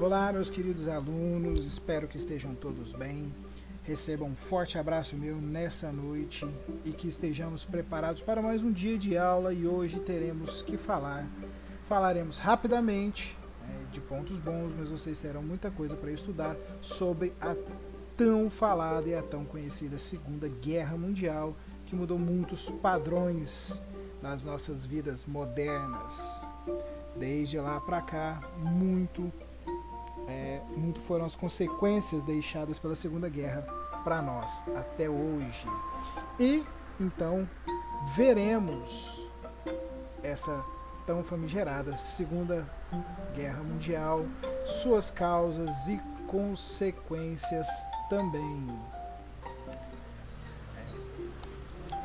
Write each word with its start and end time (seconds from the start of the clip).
Olá, 0.00 0.32
meus 0.32 0.48
queridos 0.48 0.88
alunos, 0.88 1.66
espero 1.66 2.08
que 2.08 2.16
estejam 2.16 2.54
todos 2.54 2.94
bem. 2.94 3.30
Recebam 3.82 4.30
um 4.30 4.34
forte 4.34 4.78
abraço 4.78 5.14
meu 5.14 5.36
nessa 5.36 5.92
noite 5.92 6.48
e 6.86 6.90
que 6.90 7.06
estejamos 7.06 7.66
preparados 7.66 8.22
para 8.22 8.40
mais 8.40 8.62
um 8.62 8.72
dia 8.72 8.96
de 8.96 9.18
aula 9.18 9.52
e 9.52 9.66
hoje 9.66 10.00
teremos 10.00 10.62
que 10.62 10.78
falar. 10.78 11.28
Falaremos 11.86 12.38
rapidamente 12.38 13.36
é, 13.62 13.92
de 13.92 14.00
pontos 14.00 14.38
bons, 14.38 14.72
mas 14.74 14.88
vocês 14.88 15.20
terão 15.20 15.42
muita 15.42 15.70
coisa 15.70 15.94
para 15.94 16.10
estudar 16.10 16.56
sobre 16.80 17.34
a 17.38 17.54
tão 18.16 18.48
falada 18.48 19.06
e 19.06 19.14
a 19.14 19.22
tão 19.22 19.44
conhecida 19.44 19.98
Segunda 19.98 20.48
Guerra 20.48 20.96
Mundial 20.96 21.54
que 21.84 21.94
mudou 21.94 22.18
muitos 22.18 22.70
padrões 22.70 23.82
nas 24.22 24.42
nossas 24.42 24.82
vidas 24.82 25.26
modernas. 25.26 26.42
Desde 27.18 27.58
lá 27.58 27.78
para 27.78 28.00
cá, 28.00 28.40
muito, 28.56 29.30
muito 30.76 31.00
foram 31.00 31.24
as 31.24 31.34
consequências 31.34 32.22
deixadas 32.24 32.78
pela 32.78 32.94
Segunda 32.94 33.28
Guerra 33.28 33.62
para 34.04 34.22
nós 34.22 34.64
até 34.76 35.08
hoje. 35.08 35.66
E 36.38 36.64
então 36.98 37.48
veremos 38.14 39.26
essa 40.22 40.64
tão 41.06 41.24
famigerada 41.24 41.96
Segunda 41.96 42.66
Guerra 43.34 43.62
Mundial, 43.62 44.24
suas 44.64 45.10
causas 45.10 45.88
e 45.88 46.00
consequências 46.26 47.66
também. 48.08 48.68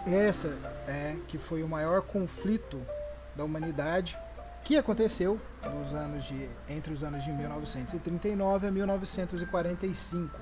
Essa 0.06 0.50
é 0.88 1.16
que 1.28 1.38
foi 1.38 1.64
o 1.64 1.68
maior 1.68 2.02
conflito 2.02 2.82
da 3.36 3.44
humanidade 3.44 4.18
que 4.66 4.78
aconteceu 4.78 5.40
nos 5.64 5.94
anos 5.94 6.26
de, 6.26 6.50
entre 6.68 6.92
os 6.92 7.04
anos 7.04 7.24
de 7.24 7.32
1939 7.32 8.68
a 8.68 8.72
1945, 8.72 10.40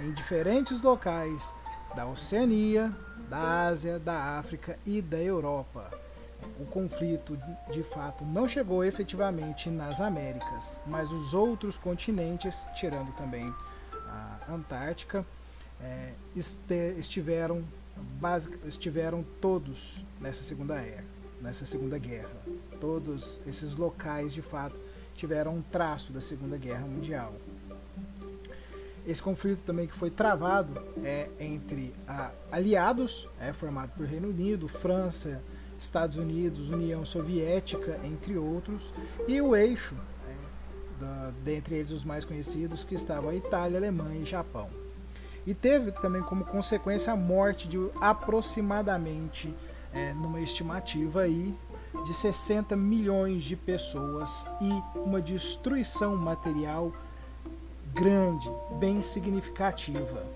em 0.00 0.12
diferentes 0.12 0.80
locais 0.80 1.54
da 1.94 2.06
Oceania, 2.06 2.90
da 3.28 3.66
Ásia, 3.66 3.98
da 3.98 4.38
África 4.38 4.78
e 4.86 5.02
da 5.02 5.18
Europa. 5.18 5.90
O 6.58 6.64
conflito, 6.64 7.38
de 7.70 7.82
fato, 7.82 8.24
não 8.24 8.48
chegou 8.48 8.82
efetivamente 8.82 9.68
nas 9.68 10.00
Américas, 10.00 10.80
mas 10.86 11.12
os 11.12 11.34
outros 11.34 11.76
continentes, 11.76 12.56
tirando 12.74 13.14
também 13.14 13.52
a 14.08 14.38
Antártica, 14.48 15.24
é, 15.82 16.12
estiveram 16.34 17.62
estiveram 18.66 19.24
todos 19.40 20.04
nessa 20.18 20.42
segunda 20.42 20.76
era, 20.76 21.04
nessa 21.40 21.66
segunda 21.66 21.98
guerra. 21.98 22.34
Todos 22.84 23.40
esses 23.46 23.74
locais, 23.76 24.34
de 24.34 24.42
fato, 24.42 24.78
tiveram 25.14 25.54
um 25.54 25.62
traço 25.62 26.12
da 26.12 26.20
Segunda 26.20 26.58
Guerra 26.58 26.86
Mundial. 26.86 27.32
Esse 29.06 29.22
conflito 29.22 29.62
também 29.62 29.86
que 29.86 29.96
foi 29.96 30.10
travado 30.10 30.82
é 31.02 31.30
entre 31.40 31.94
a, 32.06 32.30
aliados, 32.52 33.26
é 33.40 33.54
formado 33.54 33.92
por 33.96 34.04
Reino 34.04 34.28
Unido, 34.28 34.68
França, 34.68 35.42
Estados 35.78 36.18
Unidos, 36.18 36.68
União 36.68 37.06
Soviética, 37.06 37.98
entre 38.04 38.36
outros, 38.36 38.92
e 39.26 39.40
o 39.40 39.56
eixo, 39.56 39.96
é, 40.28 41.00
da, 41.00 41.32
dentre 41.42 41.76
eles 41.76 41.90
os 41.90 42.04
mais 42.04 42.26
conhecidos, 42.26 42.84
que 42.84 42.94
estavam 42.94 43.30
a 43.30 43.34
Itália, 43.34 43.78
Alemanha 43.78 44.20
e 44.20 44.26
Japão. 44.26 44.68
E 45.46 45.54
teve 45.54 45.90
também 45.90 46.20
como 46.20 46.44
consequência 46.44 47.14
a 47.14 47.16
morte 47.16 47.66
de 47.66 47.78
aproximadamente, 47.98 49.54
é, 49.90 50.12
numa 50.12 50.42
estimativa 50.42 51.22
aí, 51.22 51.56
de 52.02 52.12
60 52.12 52.76
milhões 52.76 53.42
de 53.44 53.56
pessoas 53.56 54.46
e 54.60 54.98
uma 54.98 55.20
destruição 55.20 56.16
material 56.16 56.92
grande, 57.94 58.50
bem 58.78 59.02
significativa. 59.02 60.26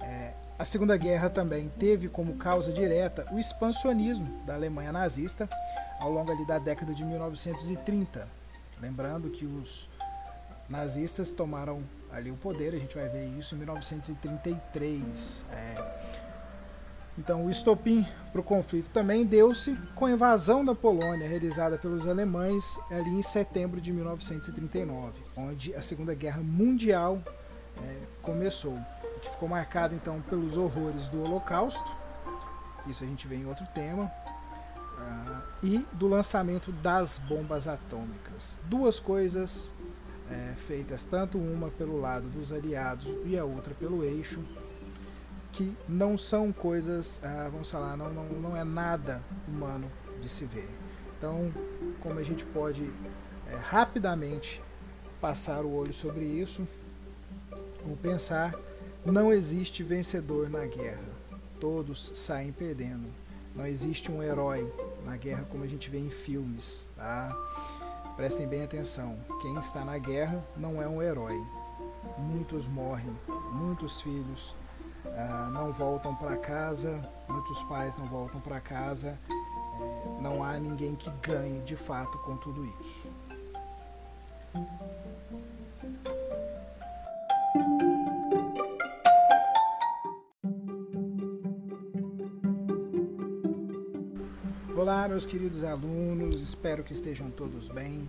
É, 0.00 0.32
a 0.58 0.64
Segunda 0.64 0.96
Guerra 0.96 1.28
também 1.28 1.68
teve 1.78 2.08
como 2.08 2.36
causa 2.36 2.72
direta 2.72 3.26
o 3.32 3.38
expansionismo 3.38 4.42
da 4.46 4.54
Alemanha 4.54 4.92
nazista 4.92 5.48
ao 5.98 6.10
longo 6.10 6.30
ali 6.30 6.46
da 6.46 6.58
década 6.58 6.94
de 6.94 7.04
1930. 7.04 8.28
Lembrando 8.80 9.30
que 9.30 9.44
os 9.44 9.88
nazistas 10.68 11.30
tomaram 11.30 11.82
ali 12.12 12.30
o 12.30 12.36
poder, 12.36 12.74
a 12.74 12.78
gente 12.78 12.94
vai 12.94 13.08
ver 13.08 13.26
isso 13.38 13.54
em 13.54 13.58
1933. 13.58 15.44
É. 15.50 16.33
Então, 17.16 17.46
o 17.46 17.50
estopim 17.50 18.04
para 18.32 18.40
o 18.40 18.44
conflito 18.44 18.90
também 18.90 19.24
deu-se 19.24 19.76
com 19.94 20.06
a 20.06 20.10
invasão 20.10 20.64
da 20.64 20.74
Polônia, 20.74 21.28
realizada 21.28 21.78
pelos 21.78 22.08
alemães 22.08 22.78
ali 22.90 23.10
em 23.10 23.22
setembro 23.22 23.80
de 23.80 23.92
1939, 23.92 25.12
onde 25.36 25.74
a 25.74 25.82
Segunda 25.82 26.12
Guerra 26.14 26.42
Mundial 26.42 27.22
é, 27.76 27.96
começou, 28.20 28.76
que 29.22 29.30
ficou 29.30 29.48
marcada 29.48 29.94
então 29.94 30.20
pelos 30.22 30.56
horrores 30.56 31.08
do 31.08 31.22
Holocausto, 31.22 31.88
isso 32.86 33.04
a 33.04 33.06
gente 33.06 33.28
vê 33.28 33.36
em 33.36 33.46
outro 33.46 33.64
tema, 33.74 34.10
uh, 34.98 35.42
e 35.62 35.86
do 35.92 36.08
lançamento 36.08 36.70
das 36.72 37.18
bombas 37.18 37.66
atômicas. 37.66 38.60
Duas 38.64 38.98
coisas 39.00 39.74
é, 40.30 40.54
feitas 40.66 41.04
tanto 41.04 41.38
uma 41.38 41.70
pelo 41.70 42.00
lado 42.00 42.28
dos 42.28 42.52
aliados 42.52 43.06
e 43.24 43.38
a 43.38 43.44
outra 43.44 43.74
pelo 43.74 44.04
eixo, 44.04 44.42
que 45.54 45.76
não 45.88 46.18
são 46.18 46.52
coisas, 46.52 47.20
ah, 47.22 47.48
vamos 47.50 47.70
falar, 47.70 47.96
não, 47.96 48.12
não, 48.12 48.24
não 48.24 48.56
é 48.56 48.64
nada 48.64 49.22
humano 49.46 49.90
de 50.20 50.28
se 50.28 50.44
ver. 50.44 50.68
Então, 51.16 51.52
como 52.00 52.18
a 52.18 52.24
gente 52.24 52.44
pode 52.44 52.90
é, 53.48 53.56
rapidamente 53.56 54.60
passar 55.20 55.64
o 55.64 55.72
olho 55.72 55.92
sobre 55.92 56.24
isso, 56.24 56.66
ou 57.88 57.96
pensar, 57.96 58.54
não 59.06 59.32
existe 59.32 59.82
vencedor 59.84 60.50
na 60.50 60.66
guerra. 60.66 61.04
Todos 61.60 62.12
saem 62.14 62.52
perdendo. 62.52 63.06
Não 63.54 63.64
existe 63.64 64.10
um 64.10 64.22
herói 64.22 64.70
na 65.04 65.16
guerra 65.16 65.46
como 65.50 65.62
a 65.62 65.68
gente 65.68 65.88
vê 65.88 65.98
em 65.98 66.10
filmes, 66.10 66.92
tá? 66.96 67.32
Prestem 68.16 68.48
bem 68.48 68.64
atenção: 68.64 69.16
quem 69.40 69.56
está 69.58 69.84
na 69.84 69.98
guerra 69.98 70.44
não 70.56 70.82
é 70.82 70.88
um 70.88 71.00
herói. 71.00 71.40
Muitos 72.18 72.66
morrem, 72.66 73.16
muitos 73.52 74.00
filhos 74.00 74.54
ah, 75.06 75.50
não 75.52 75.72
voltam 75.72 76.14
para 76.14 76.36
casa, 76.36 77.00
muitos 77.28 77.62
pais 77.64 77.96
não 77.96 78.06
voltam 78.06 78.40
para 78.40 78.60
casa. 78.60 79.18
É, 79.30 80.22
não 80.22 80.42
há 80.42 80.58
ninguém 80.58 80.94
que 80.94 81.10
ganhe 81.22 81.60
de 81.62 81.76
fato 81.76 82.16
com 82.18 82.36
tudo 82.36 82.64
isso. 82.80 83.12
Olá, 94.76 95.08
meus 95.08 95.24
queridos 95.24 95.64
alunos, 95.64 96.40
espero 96.40 96.84
que 96.84 96.92
estejam 96.92 97.30
todos 97.30 97.68
bem. 97.68 98.08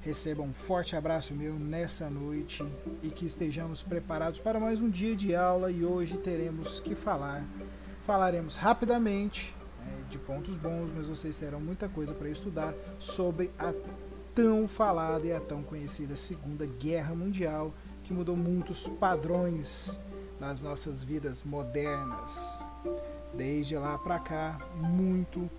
Recebam 0.00 0.46
um 0.46 0.52
forte 0.52 0.94
abraço 0.94 1.34
meu 1.34 1.54
nessa 1.54 2.08
noite 2.08 2.64
e 3.02 3.08
que 3.08 3.26
estejamos 3.26 3.82
preparados 3.82 4.38
para 4.38 4.60
mais 4.60 4.80
um 4.80 4.88
dia 4.88 5.16
de 5.16 5.34
aula 5.34 5.70
e 5.70 5.84
hoje 5.84 6.16
teremos 6.16 6.78
que 6.78 6.94
falar. 6.94 7.44
Falaremos 8.06 8.56
rapidamente 8.56 9.54
é, 9.80 10.08
de 10.08 10.18
pontos 10.18 10.56
bons, 10.56 10.92
mas 10.94 11.08
vocês 11.08 11.36
terão 11.36 11.60
muita 11.60 11.88
coisa 11.88 12.14
para 12.14 12.28
estudar 12.28 12.72
sobre 12.98 13.50
a 13.58 13.74
tão 14.34 14.68
falada 14.68 15.26
e 15.26 15.32
a 15.32 15.40
tão 15.40 15.62
conhecida 15.62 16.14
Segunda 16.14 16.66
Guerra 16.66 17.14
Mundial 17.14 17.74
que 18.04 18.12
mudou 18.12 18.36
muitos 18.36 18.86
padrões 18.86 19.98
nas 20.38 20.60
nossas 20.60 21.02
vidas 21.02 21.42
modernas. 21.42 22.62
Desde 23.34 23.76
lá 23.76 23.98
para 23.98 24.18
cá, 24.18 24.58
muito 24.76 25.50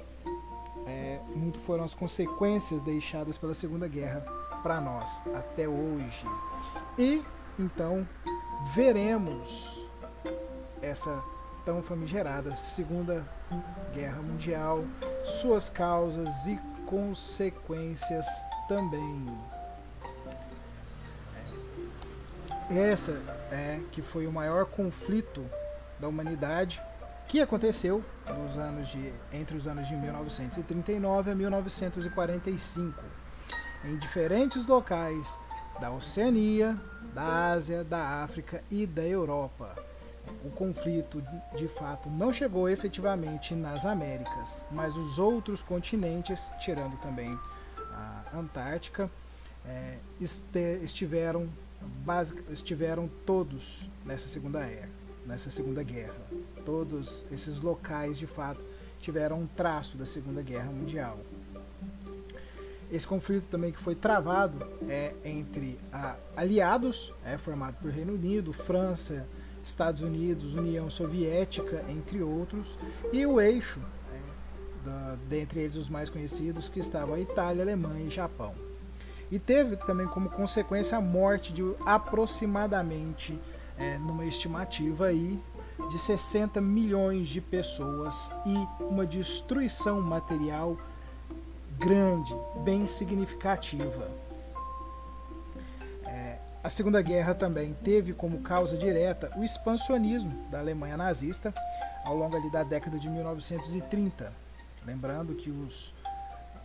é, 0.88 1.20
muito 1.36 1.60
foram 1.60 1.84
as 1.84 1.94
consequências 1.94 2.82
deixadas 2.82 3.38
pela 3.38 3.54
Segunda 3.54 3.88
Guerra 3.88 4.22
para 4.64 4.80
nós 4.80 5.22
até 5.36 5.68
hoje. 5.68 6.26
E 6.98 7.24
então 7.60 8.08
veremos 8.74 9.86
essa 10.82 11.22
tão 11.66 11.84
famigerada 11.84 12.56
Segunda 12.56 13.28
Guerra 13.94 14.22
Mundial, 14.22 14.86
suas 15.24 15.70
causas 15.70 16.48
e 16.48 16.58
consequências 16.86 18.26
também. 18.70 19.28
Essa 22.70 23.14
é 23.52 23.82
que 23.92 24.02
foi 24.02 24.26
o 24.26 24.32
maior 24.32 24.66
conflito 24.66 25.46
da 26.00 26.08
humanidade 26.08 26.82
que 27.28 27.42
aconteceu 27.42 28.04
nos 28.26 28.58
anos 28.58 28.88
de, 28.88 29.14
entre 29.34 29.58
os 29.58 29.68
anos 29.68 29.88
de 29.88 29.96
1939 29.96 31.32
a 31.32 31.36
1945, 31.36 33.04
em 33.84 33.98
diferentes 33.98 34.66
locais 34.66 35.40
da 35.80 35.92
Oceania, 35.92 36.80
da 37.14 37.52
Ásia, 37.52 37.84
da 37.84 38.24
África 38.24 38.64
e 38.72 38.88
da 38.88 39.06
Europa. 39.06 39.76
O 40.44 40.50
conflito, 40.50 41.24
de 41.56 41.68
fato, 41.68 42.10
não 42.10 42.32
chegou 42.32 42.68
efetivamente 42.70 43.54
nas 43.56 43.86
Américas, 43.86 44.64
mas 44.72 44.96
os 44.96 45.20
outros 45.20 45.62
continentes, 45.62 46.42
tirando 46.60 46.98
também 47.00 47.38
a 47.92 48.38
Antártica, 48.38 49.10
é, 49.66 49.98
este, 50.20 50.80
estiveram, 50.82 51.50
estiveram 52.50 53.10
todos 53.26 53.90
nessa 54.06 54.28
segunda 54.28 54.60
era, 54.60 54.90
nessa 55.26 55.50
segunda 55.50 55.84
guerra. 55.84 56.16
Todos 56.68 57.26
esses 57.32 57.62
locais, 57.62 58.18
de 58.18 58.28
fato, 58.28 58.62
tiveram 59.00 59.40
um 59.40 59.48
traço 59.48 59.98
da 59.98 60.06
Segunda 60.06 60.42
Guerra 60.42 60.70
Mundial. 60.70 61.18
Esse 62.92 63.08
conflito 63.08 63.48
também 63.48 63.72
que 63.72 63.80
foi 63.80 63.96
travado 63.96 64.68
é 64.90 65.14
entre 65.24 65.80
a, 65.94 66.18
aliados, 66.36 67.14
é 67.24 67.38
formado 67.38 67.78
por 67.82 67.90
Reino 67.90 68.16
Unido, 68.16 68.52
França, 68.52 69.26
Estados 69.64 70.02
Unidos, 70.02 70.56
União 70.56 70.90
Soviética, 70.90 71.86
entre 71.88 72.22
outros, 72.22 72.78
e 73.14 73.26
o 73.26 73.40
eixo, 73.40 73.80
é, 74.12 74.86
da, 74.86 75.18
dentre 75.30 75.62
eles 75.62 75.78
os 75.78 75.88
mais 75.88 76.10
conhecidos, 76.10 76.68
que 76.68 76.82
estavam 76.82 77.16
a 77.16 77.20
Itália, 77.22 77.64
Alemanha 77.64 78.06
e 78.06 78.10
Japão. 78.10 78.54
E 79.32 79.40
teve 79.40 79.78
também 79.78 80.08
como 80.08 80.30
consequência 80.30 80.98
a 80.98 81.02
morte 81.02 81.54
de 81.54 81.64
aproximadamente, 81.86 83.40
é, 83.78 83.98
numa 84.00 84.26
estimativa 84.26 85.06
aí, 85.06 85.42
de 85.90 85.98
60 85.98 86.60
milhões 86.60 87.28
de 87.28 87.40
pessoas 87.40 88.32
e 88.46 88.84
uma 88.84 89.06
destruição 89.06 90.02
material 90.02 90.78
grande, 91.78 92.36
bem 92.64 92.88
significativa. 92.88 94.10
É, 96.06 96.38
a 96.64 96.70
Segunda 96.70 97.02
Guerra 97.02 97.36
também 97.36 97.74
teve 97.84 98.14
como 98.14 98.42
causa 98.42 98.78
direta 98.78 99.32
o 99.38 99.44
expansionismo 99.44 100.50
da 100.50 100.60
Alemanha 100.60 100.98
nazista 100.98 101.54
ao 102.04 102.16
longo 102.16 102.50
da 102.50 102.64
década 102.64 102.98
de 102.98 103.10
1930. 103.10 104.34
Lembrando 104.86 105.36
que 105.36 105.52
os 105.52 105.94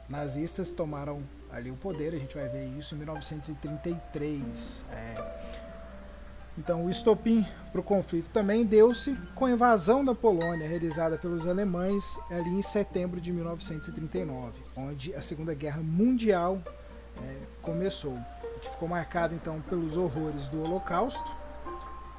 nazistas 0.08 0.70
tomaram 0.70 1.22
ali 1.50 1.70
o 1.70 1.76
poder, 1.76 2.14
a 2.14 2.18
gente 2.18 2.34
vai 2.34 2.48
ver 2.48 2.66
isso 2.78 2.94
em 2.94 2.98
1933. 2.98 4.84
É, 4.90 5.71
então, 6.58 6.84
o 6.84 6.90
estopim 6.90 7.46
para 7.70 7.80
o 7.80 7.84
conflito 7.84 8.28
também 8.28 8.64
deu-se 8.64 9.16
com 9.34 9.46
a 9.46 9.50
invasão 9.50 10.04
da 10.04 10.14
Polônia 10.14 10.68
realizada 10.68 11.16
pelos 11.16 11.46
alemães 11.46 12.18
ali 12.30 12.50
em 12.50 12.62
setembro 12.62 13.20
de 13.20 13.32
1939, 13.32 14.60
onde 14.76 15.14
a 15.14 15.22
Segunda 15.22 15.54
Guerra 15.54 15.80
Mundial 15.82 16.60
é, 17.16 17.36
começou, 17.62 18.18
que 18.60 18.68
ficou 18.68 18.86
marcada 18.86 19.34
então 19.34 19.62
pelos 19.62 19.96
horrores 19.96 20.48
do 20.50 20.62
Holocausto, 20.62 21.24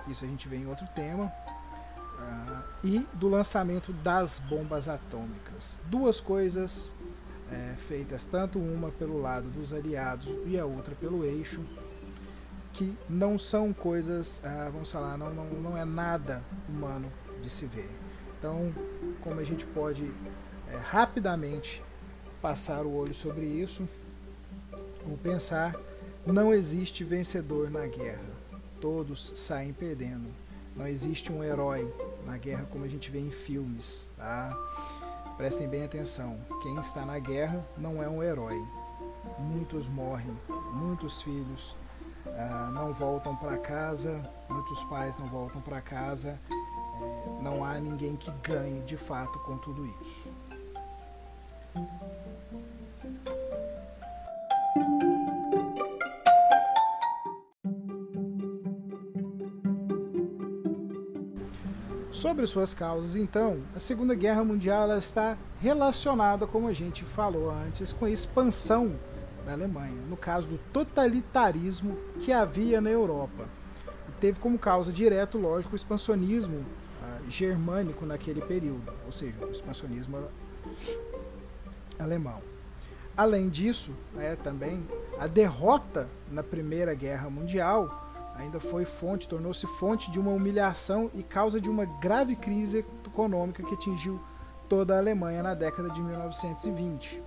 isso 0.07 0.25
a 0.25 0.27
gente 0.27 0.47
vê 0.47 0.57
em 0.57 0.67
outro 0.67 0.87
tema, 0.95 1.25
uh, 1.25 2.63
e 2.83 3.07
do 3.13 3.29
lançamento 3.29 3.93
das 3.93 4.39
bombas 4.39 4.89
atômicas. 4.89 5.79
Duas 5.85 6.19
coisas 6.19 6.95
é, 7.51 7.75
feitas 7.87 8.25
tanto 8.25 8.57
uma 8.57 8.89
pelo 8.89 9.21
lado 9.21 9.47
dos 9.49 9.71
aliados 9.71 10.27
e 10.45 10.59
a 10.59 10.65
outra 10.65 10.95
pelo 10.95 11.23
eixo 11.23 11.61
que 12.73 12.97
não 13.07 13.37
são 13.37 13.71
coisas, 13.71 14.41
ah, 14.43 14.69
vamos 14.71 14.91
falar, 14.91 15.17
não, 15.17 15.31
não, 15.33 15.45
não 15.45 15.77
é 15.77 15.85
nada 15.85 16.43
humano 16.67 17.11
de 17.41 17.49
se 17.49 17.65
ver. 17.67 17.89
Então, 18.37 18.73
como 19.21 19.39
a 19.39 19.43
gente 19.43 19.65
pode 19.65 20.11
é, 20.71 20.75
rapidamente 20.77 21.83
passar 22.41 22.85
o 22.85 22.93
olho 22.93 23.13
sobre 23.13 23.45
isso, 23.45 23.87
ou 25.09 25.17
pensar, 25.17 25.75
não 26.25 26.53
existe 26.53 27.03
vencedor 27.03 27.69
na 27.69 27.85
guerra. 27.85 28.23
Todos 28.81 29.33
saem 29.35 29.71
perdendo. 29.71 30.29
Não 30.75 30.87
existe 30.87 31.31
um 31.31 31.43
herói 31.43 31.93
na 32.25 32.37
guerra 32.37 32.67
como 32.71 32.83
a 32.83 32.87
gente 32.87 33.11
vê 33.11 33.19
em 33.19 33.29
filmes, 33.29 34.11
tá? 34.17 34.57
Prestem 35.37 35.67
bem 35.67 35.83
atenção. 35.83 36.39
Quem 36.61 36.77
está 36.79 37.05
na 37.05 37.19
guerra 37.19 37.65
não 37.77 38.01
é 38.01 38.09
um 38.09 38.23
herói. 38.23 38.57
Muitos 39.39 39.87
morrem, 39.87 40.35
muitos 40.73 41.21
filhos, 41.21 41.75
ah, 42.27 42.71
não 42.73 42.93
voltam 42.93 43.35
para 43.35 43.57
casa, 43.57 44.21
muitos 44.49 44.83
pais 44.85 45.17
não 45.17 45.27
voltam 45.27 45.61
para 45.61 45.81
casa, 45.81 46.39
é, 46.49 47.41
não 47.41 47.63
há 47.63 47.79
ninguém 47.79 48.15
que 48.15 48.31
ganhe 48.41 48.81
de 48.81 48.97
fato 48.97 49.37
com 49.39 49.57
tudo 49.57 49.85
isso. 50.01 50.31
Sobre 62.11 62.47
suas 62.47 62.73
causas, 62.73 63.17
então, 63.17 63.59
a 63.75 63.79
Segunda 63.79 64.15
Guerra 64.15 64.45
Mundial 64.45 64.97
está 64.97 65.37
relacionada, 65.59 66.47
como 66.47 66.67
a 66.69 66.73
gente 66.73 67.03
falou 67.03 67.51
antes, 67.51 67.91
com 67.91 68.05
a 68.05 68.09
expansão 68.09 68.95
da 69.45 69.53
Alemanha, 69.53 70.01
no 70.09 70.17
caso 70.17 70.47
do 70.47 70.57
totalitarismo 70.71 71.97
que 72.21 72.31
havia 72.31 72.79
na 72.79 72.89
Europa. 72.89 73.45
E 74.09 74.11
teve 74.19 74.39
como 74.39 74.57
causa 74.57 74.91
direto, 74.91 75.37
lógico, 75.37 75.73
o 75.73 75.75
expansionismo 75.75 76.57
uh, 76.57 77.29
germânico 77.29 78.05
naquele 78.05 78.41
período, 78.41 78.91
ou 79.05 79.11
seja, 79.11 79.45
o 79.45 79.51
expansionismo 79.51 80.17
alemão. 81.99 82.41
Além 83.15 83.49
disso, 83.49 83.95
né, 84.13 84.35
também 84.35 84.87
a 85.19 85.27
derrota 85.27 86.09
na 86.31 86.41
Primeira 86.41 86.95
Guerra 86.95 87.29
Mundial 87.29 88.03
ainda 88.35 88.59
foi 88.59 88.85
fonte, 88.85 89.27
tornou-se 89.27 89.67
fonte 89.67 90.09
de 90.09 90.19
uma 90.19 90.31
humilhação 90.31 91.11
e 91.13 91.21
causa 91.21 91.61
de 91.61 91.69
uma 91.69 91.85
grave 91.85 92.35
crise 92.35 92.83
econômica 93.05 93.61
que 93.61 93.75
atingiu 93.75 94.19
toda 94.67 94.95
a 94.95 94.97
Alemanha 94.97 95.43
na 95.43 95.53
década 95.53 95.89
de 95.91 96.01
1920. 96.01 97.21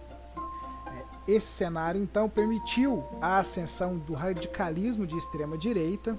Esse 1.27 1.47
cenário, 1.47 2.01
então, 2.01 2.29
permitiu 2.29 3.05
a 3.21 3.39
ascensão 3.39 3.99
do 3.99 4.15
radicalismo 4.15 5.07
de 5.07 5.17
extrema 5.17 5.59
direita, 5.59 6.17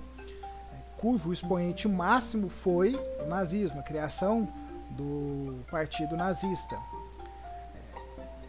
cujo 0.97 1.31
expoente 1.31 1.87
máximo 1.87 2.49
foi 2.49 2.99
o 3.23 3.27
nazismo, 3.27 3.79
a 3.79 3.83
criação 3.83 4.47
do 4.91 5.63
partido 5.69 6.17
nazista. 6.17 6.77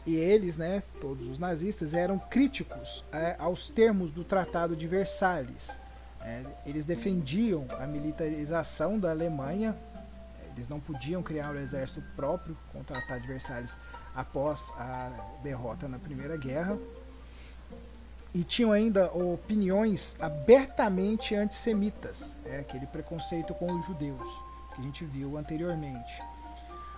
E 0.05 0.17
eles, 0.17 0.57
né, 0.57 0.83
todos 1.01 1.29
os 1.29 1.39
nazistas, 1.39 1.93
eram 1.93 2.19
críticos 2.19 3.05
é, 3.13 3.37
aos 3.39 3.69
termos 3.69 4.11
do 4.11 4.25
Tratado 4.25 4.75
de 4.75 4.89
Versalhes. 4.89 5.79
É, 6.23 6.45
eles 6.65 6.87
defendiam 6.87 7.67
a 7.79 7.87
militarização 7.87 8.99
da 8.99 9.11
Alemanha, 9.11 9.77
eles 10.59 10.69
não 10.69 10.81
podiam 10.81 11.23
criar 11.23 11.53
um 11.53 11.59
exército 11.59 12.03
próprio 12.17 12.57
de 13.21 13.29
Versalhes 13.29 13.79
após 14.15 14.73
a 14.77 15.11
derrota 15.43 15.87
na 15.87 15.99
Primeira 15.99 16.37
Guerra. 16.37 16.79
E 18.35 18.45
tinham 18.45 18.73
ainda 18.73 19.11
opiniões 19.13 20.17
abertamente 20.21 21.35
antissemitas, 21.35 22.37
é, 22.45 22.59
aquele 22.59 22.87
preconceito 22.87 23.55
com 23.55 23.73
os 23.73 23.87
judeus 23.87 24.29
que 24.75 24.81
a 24.81 24.85
gente 24.85 25.03
viu 25.05 25.39
anteriormente. 25.39 26.23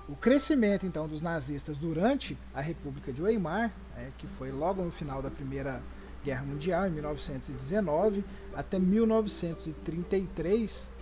O 0.09 0.17
crescimento 0.17 0.87
então 0.87 1.07
dos 1.07 1.23
nazistas 1.23 1.79
durante 1.79 2.37
a 2.53 2.61
República 2.61 3.13
de 3.13 3.23
Weimar, 3.23 3.71
é, 3.97 4.09
que 4.19 4.27
foi 4.27 4.51
logo 4.51 4.83
no 4.83 4.91
final 4.91 5.23
da 5.23 5.31
Primeira 5.31 5.81
Guerra 6.25 6.43
Mundial, 6.43 6.89
em 6.89 6.91
1919, 6.91 8.25
até 8.55 8.79
1933, 8.79 10.89
é, 10.89 10.93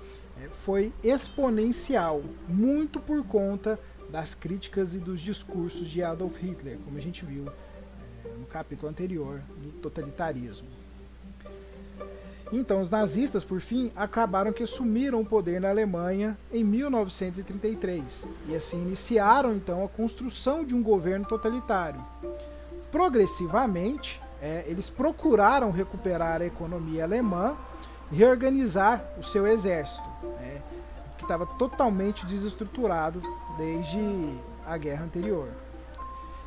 foi 0.65 0.93
exponencial, 1.03 2.23
muito 2.49 3.01
por 3.01 3.25
conta 3.25 3.79
das 4.09 4.35
críticas 4.35 4.95
e 4.95 4.99
dos 4.99 5.21
discursos 5.21 5.89
de 5.89 6.03
Adolf 6.03 6.37
Hitler, 6.39 6.79
como 6.85 6.97
a 6.97 7.01
gente 7.01 7.25
viu 7.25 7.47
é, 8.25 8.29
no 8.39 8.47
capítulo 8.47 8.91
anterior 8.91 9.43
do 9.63 9.71
totalitarismo. 9.81 10.69
Então, 12.51 12.81
os 12.81 12.91
nazistas, 12.91 13.45
por 13.45 13.61
fim, 13.61 13.93
acabaram 13.95 14.53
que 14.53 14.63
assumiram 14.63 15.21
o 15.21 15.27
poder 15.27 15.61
na 15.61 15.69
Alemanha 15.69 16.37
em 16.51 16.65
1933 16.65 18.27
e 18.49 18.57
assim 18.57 18.81
iniciaram 18.81 19.55
então 19.55 19.85
a 19.85 19.89
construção 19.89 20.65
de 20.65 20.75
um 20.75 20.83
governo 20.83 21.27
totalitário. 21.27 22.03
Progressivamente, 22.91 24.19
é, 24.41 24.65
eles 24.67 24.89
procuraram 24.89 25.71
recuperar 25.71 26.41
a 26.41 26.47
economia 26.47 27.05
alemã 27.05 27.55
reorganizar 28.11 29.03
o 29.19 29.23
seu 29.23 29.47
exército, 29.47 30.09
né, 30.41 30.63
que 31.17 31.25
estava 31.25 31.47
totalmente 31.47 32.25
desestruturado 32.25 33.23
desde 33.57 33.99
a 34.67 34.77
guerra 34.77 35.05
anterior. 35.05 35.49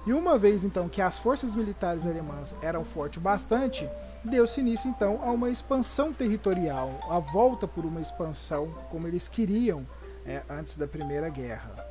E 0.05 0.13
uma 0.13 0.37
vez 0.37 0.63
então 0.63 0.89
que 0.89 1.01
as 1.01 1.19
forças 1.19 1.55
militares 1.55 2.05
alemãs 2.05 2.55
eram 2.61 2.83
fortes 2.83 3.21
bastante, 3.21 3.87
deu-se 4.23 4.59
início 4.59 4.89
então 4.89 5.19
a 5.23 5.31
uma 5.31 5.49
expansão 5.49 6.11
territorial, 6.11 6.99
a 7.09 7.19
volta 7.19 7.67
por 7.67 7.85
uma 7.85 8.01
expansão 8.01 8.73
como 8.89 9.07
eles 9.07 9.27
queriam 9.27 9.85
é, 10.25 10.41
antes 10.49 10.77
da 10.77 10.87
Primeira 10.87 11.29
Guerra. 11.29 11.85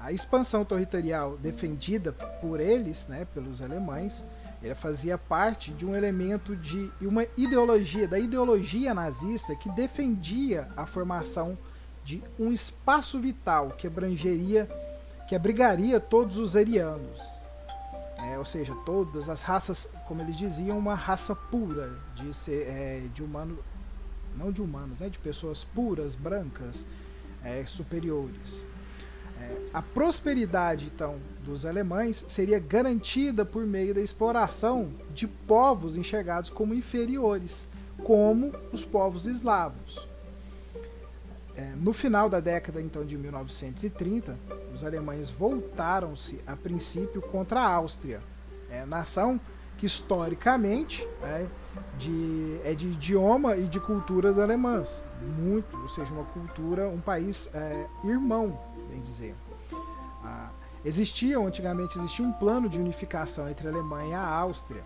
A 0.00 0.12
expansão 0.12 0.64
territorial 0.64 1.36
defendida 1.38 2.12
por 2.12 2.60
eles, 2.60 3.08
né, 3.08 3.26
pelos 3.32 3.62
alemães, 3.62 4.24
ela 4.64 4.74
fazia 4.74 5.18
parte 5.18 5.72
de 5.72 5.84
um 5.84 5.94
elemento 5.94 6.56
de 6.56 6.90
uma 7.02 7.26
ideologia, 7.36 8.08
da 8.08 8.18
ideologia 8.18 8.94
nazista 8.94 9.54
que 9.54 9.68
defendia 9.70 10.68
a 10.74 10.86
formação 10.86 11.58
de 12.02 12.22
um 12.38 12.50
espaço 12.50 13.20
vital 13.20 13.70
que 13.70 13.86
abrangeria, 13.86 14.68
que 15.28 15.34
abrigaria 15.34 16.00
todos 16.00 16.38
os 16.38 16.56
arianos. 16.56 17.42
é, 18.18 18.38
ou 18.38 18.44
seja, 18.44 18.74
todas 18.86 19.28
as 19.28 19.42
raças, 19.42 19.88
como 20.06 20.22
eles 20.22 20.36
diziam, 20.36 20.78
uma 20.78 20.94
raça 20.94 21.34
pura 21.36 21.92
de 22.14 22.32
ser, 22.32 22.66
é, 22.66 23.02
de 23.12 23.22
humano, 23.22 23.58
não 24.34 24.50
de 24.50 24.62
humanos, 24.62 25.00
né, 25.00 25.10
de 25.10 25.18
pessoas 25.18 25.62
puras, 25.62 26.14
brancas, 26.16 26.86
é, 27.44 27.66
superiores. 27.66 28.66
É, 29.40 29.56
a 29.72 29.82
prosperidade, 29.82 30.90
então, 30.94 31.16
dos 31.42 31.66
alemães 31.66 32.24
seria 32.28 32.58
garantida 32.58 33.44
por 33.44 33.66
meio 33.66 33.94
da 33.94 34.00
exploração 34.00 34.90
de 35.12 35.26
povos 35.26 35.96
enxergados 35.96 36.50
como 36.50 36.74
inferiores, 36.74 37.68
como 38.02 38.52
os 38.72 38.84
povos 38.84 39.26
eslavos. 39.26 40.08
É, 41.56 41.72
no 41.76 41.92
final 41.92 42.28
da 42.28 42.40
década 42.40 42.80
então 42.80 43.04
de 43.04 43.16
1930, 43.16 44.36
os 44.72 44.82
alemães 44.84 45.30
voltaram-se 45.30 46.40
a 46.46 46.56
princípio 46.56 47.22
contra 47.22 47.60
a 47.60 47.68
Áustria, 47.74 48.20
é, 48.68 48.84
nação 48.84 49.40
que 49.78 49.86
historicamente 49.86 51.06
é 51.22 51.46
de, 51.98 52.58
é 52.64 52.74
de 52.74 52.88
idioma 52.88 53.56
e 53.56 53.66
de 53.66 53.78
culturas 53.78 54.38
alemãs, 54.38 55.04
muito, 55.38 55.76
ou 55.76 55.88
seja, 55.88 56.12
uma 56.12 56.24
cultura, 56.24 56.88
um 56.88 57.00
país 57.00 57.48
é, 57.54 57.86
irmão, 58.04 58.58
bem 58.94 59.02
dizer. 59.02 59.34
Ah, 60.24 60.50
antigamente 61.44 61.98
existia 61.98 62.24
um 62.24 62.32
plano 62.32 62.68
de 62.68 62.78
unificação 62.78 63.48
entre 63.48 63.66
a 63.66 63.70
Alemanha 63.70 64.10
e 64.10 64.14
a 64.14 64.26
Áustria, 64.26 64.82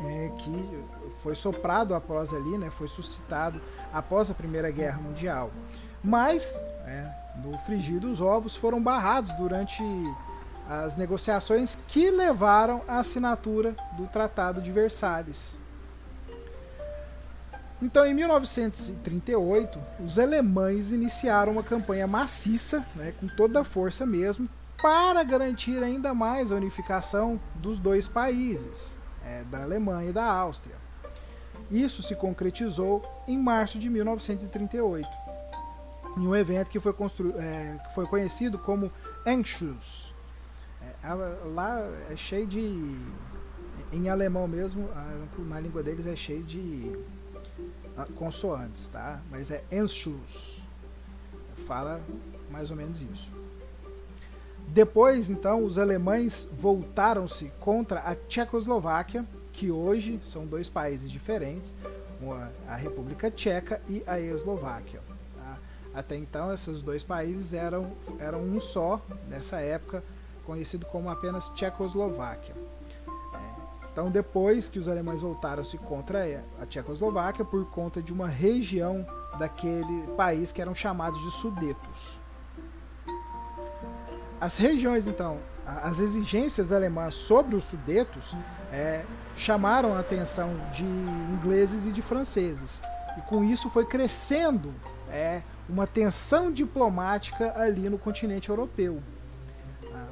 é, 0.00 0.32
que 0.38 0.84
foi 1.22 1.34
soprado 1.34 1.94
após 1.94 2.34
ali, 2.34 2.58
né, 2.58 2.70
foi 2.70 2.88
suscitado 2.88 3.60
após 3.92 4.30
a 4.30 4.34
Primeira 4.34 4.70
Guerra 4.70 4.98
Mundial. 4.98 5.50
Mas, 6.02 6.56
é, 6.84 7.10
no 7.36 7.56
frigir 7.58 8.00
dos 8.00 8.20
ovos, 8.20 8.56
foram 8.56 8.82
barrados 8.82 9.32
durante 9.34 9.82
as 10.68 10.96
negociações 10.96 11.78
que 11.86 12.10
levaram 12.10 12.82
à 12.88 12.98
assinatura 12.98 13.76
do 13.92 14.06
Tratado 14.06 14.60
de 14.60 14.72
Versalhes. 14.72 15.58
Então, 17.82 18.06
em 18.06 18.14
1938, 18.14 19.78
os 20.02 20.18
alemães 20.18 20.92
iniciaram 20.92 21.52
uma 21.52 21.62
campanha 21.62 22.06
maciça, 22.06 22.84
né, 22.94 23.12
com 23.20 23.26
toda 23.26 23.60
a 23.60 23.64
força 23.64 24.06
mesmo, 24.06 24.48
para 24.80 25.22
garantir 25.22 25.82
ainda 25.82 26.14
mais 26.14 26.52
a 26.52 26.56
unificação 26.56 27.40
dos 27.56 27.78
dois 27.78 28.06
países, 28.06 28.96
é, 29.24 29.42
da 29.44 29.62
Alemanha 29.62 30.10
e 30.10 30.12
da 30.12 30.24
Áustria. 30.24 30.76
Isso 31.70 32.02
se 32.02 32.14
concretizou 32.14 33.02
em 33.26 33.38
março 33.38 33.78
de 33.78 33.88
1938, 33.88 35.08
em 36.16 36.26
um 36.26 36.36
evento 36.36 36.70
que 36.70 36.78
foi, 36.78 36.92
constru... 36.92 37.34
É, 37.38 37.78
que 37.86 37.94
foi 37.94 38.06
conhecido 38.06 38.58
como 38.58 38.92
Anschluss. 39.26 40.14
É, 41.02 41.14
lá 41.54 41.80
é 42.10 42.16
cheio 42.16 42.46
de. 42.46 42.96
Em 43.92 44.08
alemão 44.08 44.46
mesmo, 44.48 44.88
na 45.38 45.60
língua 45.60 45.82
deles 45.82 46.06
é 46.06 46.16
cheio 46.16 46.42
de 46.42 46.96
consoantes, 48.16 48.88
tá? 48.88 49.20
Mas 49.30 49.50
é 49.50 49.62
Anschluss. 49.72 50.62
Fala 51.66 52.00
mais 52.50 52.70
ou 52.70 52.76
menos 52.76 53.02
isso. 53.02 53.32
Depois, 54.68 55.30
então, 55.30 55.64
os 55.64 55.78
alemães 55.78 56.48
voltaram-se 56.52 57.52
contra 57.60 58.00
a 58.00 58.14
Tchecoslováquia 58.14 59.24
que 59.54 59.70
hoje 59.70 60.20
são 60.22 60.44
dois 60.44 60.68
países 60.68 61.10
diferentes, 61.10 61.74
a 62.66 62.74
República 62.74 63.30
Tcheca 63.30 63.80
e 63.88 64.02
a 64.06 64.18
Eslováquia. 64.18 65.00
Tá? 65.36 65.58
Até 65.94 66.16
então, 66.16 66.52
esses 66.52 66.82
dois 66.82 67.02
países 67.02 67.52
eram, 67.52 67.92
eram 68.18 68.42
um 68.42 68.58
só, 68.58 69.00
nessa 69.28 69.60
época, 69.60 70.02
conhecido 70.44 70.86
como 70.86 71.08
apenas 71.08 71.50
Tchecoslováquia. 71.50 72.54
Então, 73.94 74.10
depois 74.10 74.68
que 74.68 74.80
os 74.80 74.88
alemães 74.88 75.22
voltaram-se 75.22 75.78
contra 75.78 76.44
a 76.60 76.66
Tchecoslováquia, 76.66 77.44
por 77.44 77.64
conta 77.66 78.02
de 78.02 78.12
uma 78.12 78.26
região 78.26 79.06
daquele 79.38 80.08
país 80.16 80.50
que 80.50 80.60
eram 80.60 80.74
chamados 80.74 81.22
de 81.22 81.30
Sudetos. 81.30 82.20
As 84.40 84.56
regiões, 84.56 85.06
então, 85.06 85.38
as 85.64 86.00
exigências 86.00 86.72
alemãs 86.72 87.14
sobre 87.14 87.54
os 87.54 87.62
Sudetos 87.62 88.36
é, 88.72 89.04
chamaram 89.36 89.94
a 89.94 90.00
atenção 90.00 90.56
de 90.72 90.82
ingleses 90.82 91.86
e 91.86 91.92
de 91.92 92.02
franceses. 92.02 92.82
E 93.16 93.20
com 93.20 93.44
isso 93.44 93.70
foi 93.70 93.86
crescendo 93.86 94.74
é, 95.08 95.40
uma 95.68 95.86
tensão 95.86 96.50
diplomática 96.50 97.56
ali 97.56 97.88
no 97.88 97.96
continente 97.96 98.50
europeu. 98.50 99.00
Ah, 99.92 100.08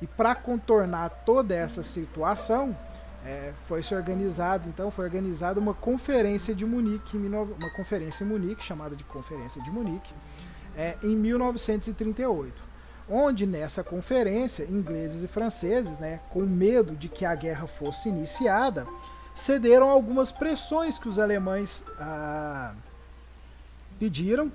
e 0.00 0.08
para 0.08 0.34
contornar 0.34 1.22
toda 1.24 1.54
essa 1.54 1.84
situação, 1.84 2.76
é, 3.24 3.52
foi 3.66 3.82
se 3.82 3.94
organizado, 3.94 4.68
então 4.68 4.90
foi 4.90 5.04
organizada 5.04 5.60
uma 5.60 5.74
conferência 5.74 6.54
de 6.54 6.66
Munique, 6.66 7.16
uma 7.16 7.70
conferência 7.70 8.24
em 8.24 8.26
Munique, 8.26 8.64
chamada 8.64 8.96
de 8.96 9.04
Conferência 9.04 9.62
de 9.62 9.70
Munique, 9.70 10.12
é, 10.76 10.96
em 11.02 11.16
1938 11.16 12.72
onde 13.08 13.46
nessa 13.46 13.82
conferência 13.82 14.64
ingleses 14.64 15.22
e 15.22 15.28
franceses, 15.28 15.98
né, 15.98 16.20
com 16.30 16.40
medo 16.40 16.94
de 16.94 17.08
que 17.08 17.24
a 17.24 17.34
guerra 17.34 17.66
fosse 17.66 18.08
iniciada, 18.08 18.86
cederam 19.34 19.88
algumas 19.88 20.30
pressões 20.30 20.98
que 20.98 21.08
os 21.08 21.18
alemães 21.18 21.84
ah, 21.98 22.74
pediram 23.98 24.52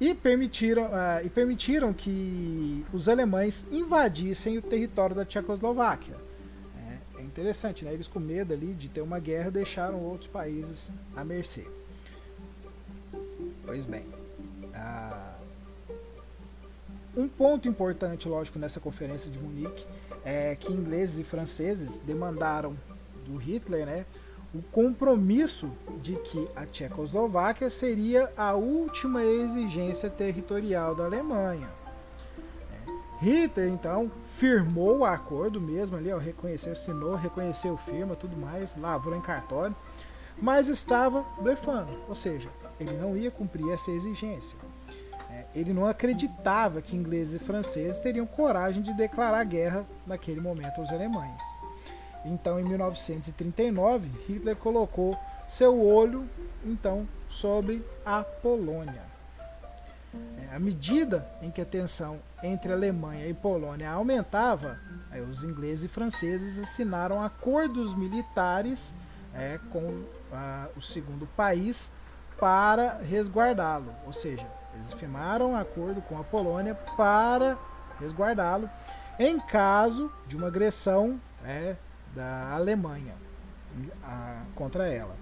e 0.00 0.14
permitiram, 0.14 0.88
ah, 0.92 1.22
e 1.22 1.28
permitiram 1.28 1.92
que 1.92 2.84
os 2.92 3.08
alemães 3.08 3.66
invadissem 3.70 4.58
o 4.58 4.62
território 4.62 5.14
da 5.14 5.24
Tchecoslováquia. 5.24 6.16
Interessante, 7.30 7.84
né? 7.84 7.92
eles 7.92 8.08
com 8.08 8.18
medo 8.18 8.52
ali 8.52 8.74
de 8.74 8.88
ter 8.88 9.02
uma 9.02 9.20
guerra 9.20 9.52
deixaram 9.52 10.00
outros 10.00 10.28
países 10.28 10.90
à 11.14 11.22
mercê. 11.22 11.64
Pois 13.64 13.86
bem, 13.86 14.04
ah, 14.74 15.36
um 17.16 17.28
ponto 17.28 17.68
importante, 17.68 18.28
lógico, 18.28 18.58
nessa 18.58 18.80
conferência 18.80 19.30
de 19.30 19.38
Munique 19.38 19.86
é 20.24 20.56
que 20.56 20.72
ingleses 20.72 21.20
e 21.20 21.24
franceses 21.24 21.98
demandaram 21.98 22.76
do 23.24 23.36
Hitler 23.36 23.86
né, 23.86 24.06
o 24.52 24.60
compromisso 24.60 25.70
de 26.02 26.16
que 26.16 26.48
a 26.56 26.66
Tchecoslováquia 26.66 27.70
seria 27.70 28.32
a 28.36 28.54
última 28.54 29.24
exigência 29.24 30.10
territorial 30.10 30.96
da 30.96 31.04
Alemanha. 31.04 31.68
É, 33.20 33.24
Hitler, 33.24 33.68
então, 33.68 34.10
firmou 34.24 34.98
o 34.98 35.04
acordo 35.04 35.60
mesmo 35.60 35.96
ali, 35.96 36.12
ó, 36.12 36.18
reconheceu, 36.18 36.72
assinou, 36.72 37.14
reconheceu 37.14 37.76
firma, 37.76 38.16
tudo 38.16 38.36
mais, 38.36 38.76
lavrou 38.76 39.16
em 39.16 39.20
cartório, 39.20 39.76
mas 40.40 40.68
estava 40.68 41.24
blefando, 41.40 41.90
ou 42.08 42.14
seja, 42.14 42.48
ele 42.78 42.96
não 42.96 43.16
ia 43.16 43.30
cumprir 43.30 43.70
essa 43.70 43.90
exigência 43.90 44.56
ele 45.54 45.72
não 45.72 45.86
acreditava 45.86 46.80
que 46.80 46.96
ingleses 46.96 47.34
e 47.34 47.44
franceses 47.44 48.00
teriam 48.00 48.26
coragem 48.26 48.82
de 48.82 48.92
declarar 48.92 49.42
guerra 49.44 49.84
naquele 50.06 50.40
momento 50.40 50.80
aos 50.80 50.92
alemães. 50.92 51.42
Então, 52.24 52.60
em 52.60 52.64
1939, 52.64 54.08
Hitler 54.28 54.56
colocou 54.56 55.18
seu 55.48 55.80
olho 55.80 56.28
então 56.64 57.08
sobre 57.28 57.84
a 58.04 58.22
Polônia. 58.22 59.02
É, 60.38 60.54
à 60.54 60.58
medida 60.58 61.26
em 61.40 61.50
que 61.50 61.60
a 61.60 61.64
tensão 61.64 62.18
entre 62.42 62.72
Alemanha 62.72 63.26
e 63.26 63.34
Polônia 63.34 63.90
aumentava, 63.90 64.78
os 65.30 65.44
ingleses 65.44 65.84
e 65.84 65.88
franceses 65.88 66.58
assinaram 66.58 67.22
acordos 67.22 67.94
militares 67.94 68.94
é, 69.34 69.58
com 69.70 70.04
ah, 70.32 70.68
o 70.76 70.80
segundo 70.80 71.26
país 71.36 71.92
para 72.38 72.98
resguardá-lo, 73.02 73.92
ou 74.06 74.12
seja, 74.12 74.46
eles 74.74 74.92
firmaram 74.94 75.52
um 75.52 75.56
acordo 75.56 76.00
com 76.02 76.18
a 76.18 76.24
Polônia 76.24 76.74
para 76.96 77.58
resguardá-lo 77.98 78.68
em 79.18 79.38
caso 79.38 80.10
de 80.26 80.36
uma 80.36 80.46
agressão 80.46 81.20
né, 81.42 81.76
da 82.14 82.52
Alemanha 82.54 83.14
a, 84.02 84.42
contra 84.54 84.86
ela. 84.88 85.14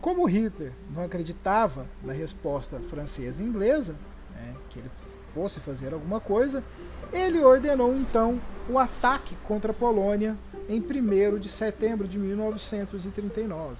Como 0.00 0.26
Hitler 0.26 0.72
não 0.90 1.04
acreditava 1.04 1.86
na 2.02 2.12
resposta 2.12 2.80
francesa 2.80 3.42
e 3.42 3.46
inglesa, 3.46 3.94
né, 4.34 4.54
que 4.70 4.80
ele 4.80 4.90
fosse 5.36 5.60
fazer 5.60 5.92
alguma 5.92 6.18
coisa, 6.18 6.64
ele 7.12 7.44
ordenou 7.44 7.94
então 7.94 8.40
o 8.70 8.78
ataque 8.78 9.36
contra 9.46 9.70
a 9.70 9.74
Polônia 9.74 10.34
em 10.66 10.80
1 10.80 11.38
de 11.38 11.50
setembro 11.50 12.08
de 12.08 12.18
1939. 12.18 13.76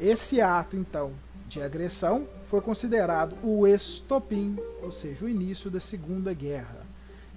Esse 0.00 0.40
ato, 0.40 0.76
então, 0.76 1.12
de 1.46 1.62
agressão 1.62 2.26
foi 2.46 2.60
considerado 2.60 3.36
o 3.40 3.68
estopim, 3.68 4.58
ou 4.82 4.90
seja, 4.90 5.24
o 5.24 5.28
início 5.28 5.70
da 5.70 5.78
Segunda 5.78 6.34
Guerra. 6.34 6.84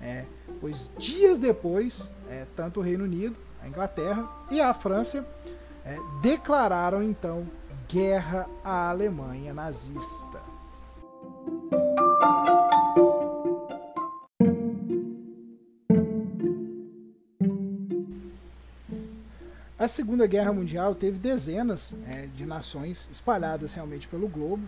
É, 0.01 0.25
pois 0.59 0.89
dias 0.97 1.37
depois, 1.37 2.11
é, 2.27 2.47
tanto 2.55 2.79
o 2.79 2.83
Reino 2.83 3.03
Unido, 3.03 3.35
a 3.61 3.67
Inglaterra 3.67 4.27
e 4.49 4.59
a 4.59 4.73
França 4.73 5.25
é, 5.85 5.95
declararam 6.23 7.03
então 7.03 7.47
guerra 7.87 8.47
à 8.63 8.89
Alemanha 8.89 9.53
nazista. 9.53 10.41
A 19.85 19.87
Segunda 19.87 20.25
Guerra 20.25 20.51
Mundial 20.51 20.95
teve 20.95 21.19
dezenas 21.19 21.93
é, 22.07 22.25
de 22.33 22.43
nações 22.43 23.07
espalhadas 23.11 23.75
realmente 23.75 24.07
pelo 24.07 24.27
globo, 24.27 24.67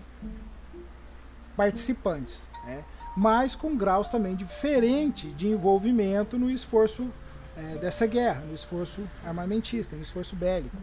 participantes, 1.55 2.47
é, 2.67 2.83
mas 3.15 3.55
com 3.55 3.75
graus 3.75 4.09
também 4.09 4.35
diferentes 4.35 5.35
de 5.35 5.47
envolvimento 5.47 6.37
no 6.37 6.51
esforço 6.51 7.09
é, 7.57 7.79
dessa 7.79 8.05
guerra, 8.05 8.41
no 8.41 8.53
esforço 8.53 9.09
armamentista, 9.25 9.95
no 9.95 10.03
esforço 10.03 10.35
bélico. 10.35 10.77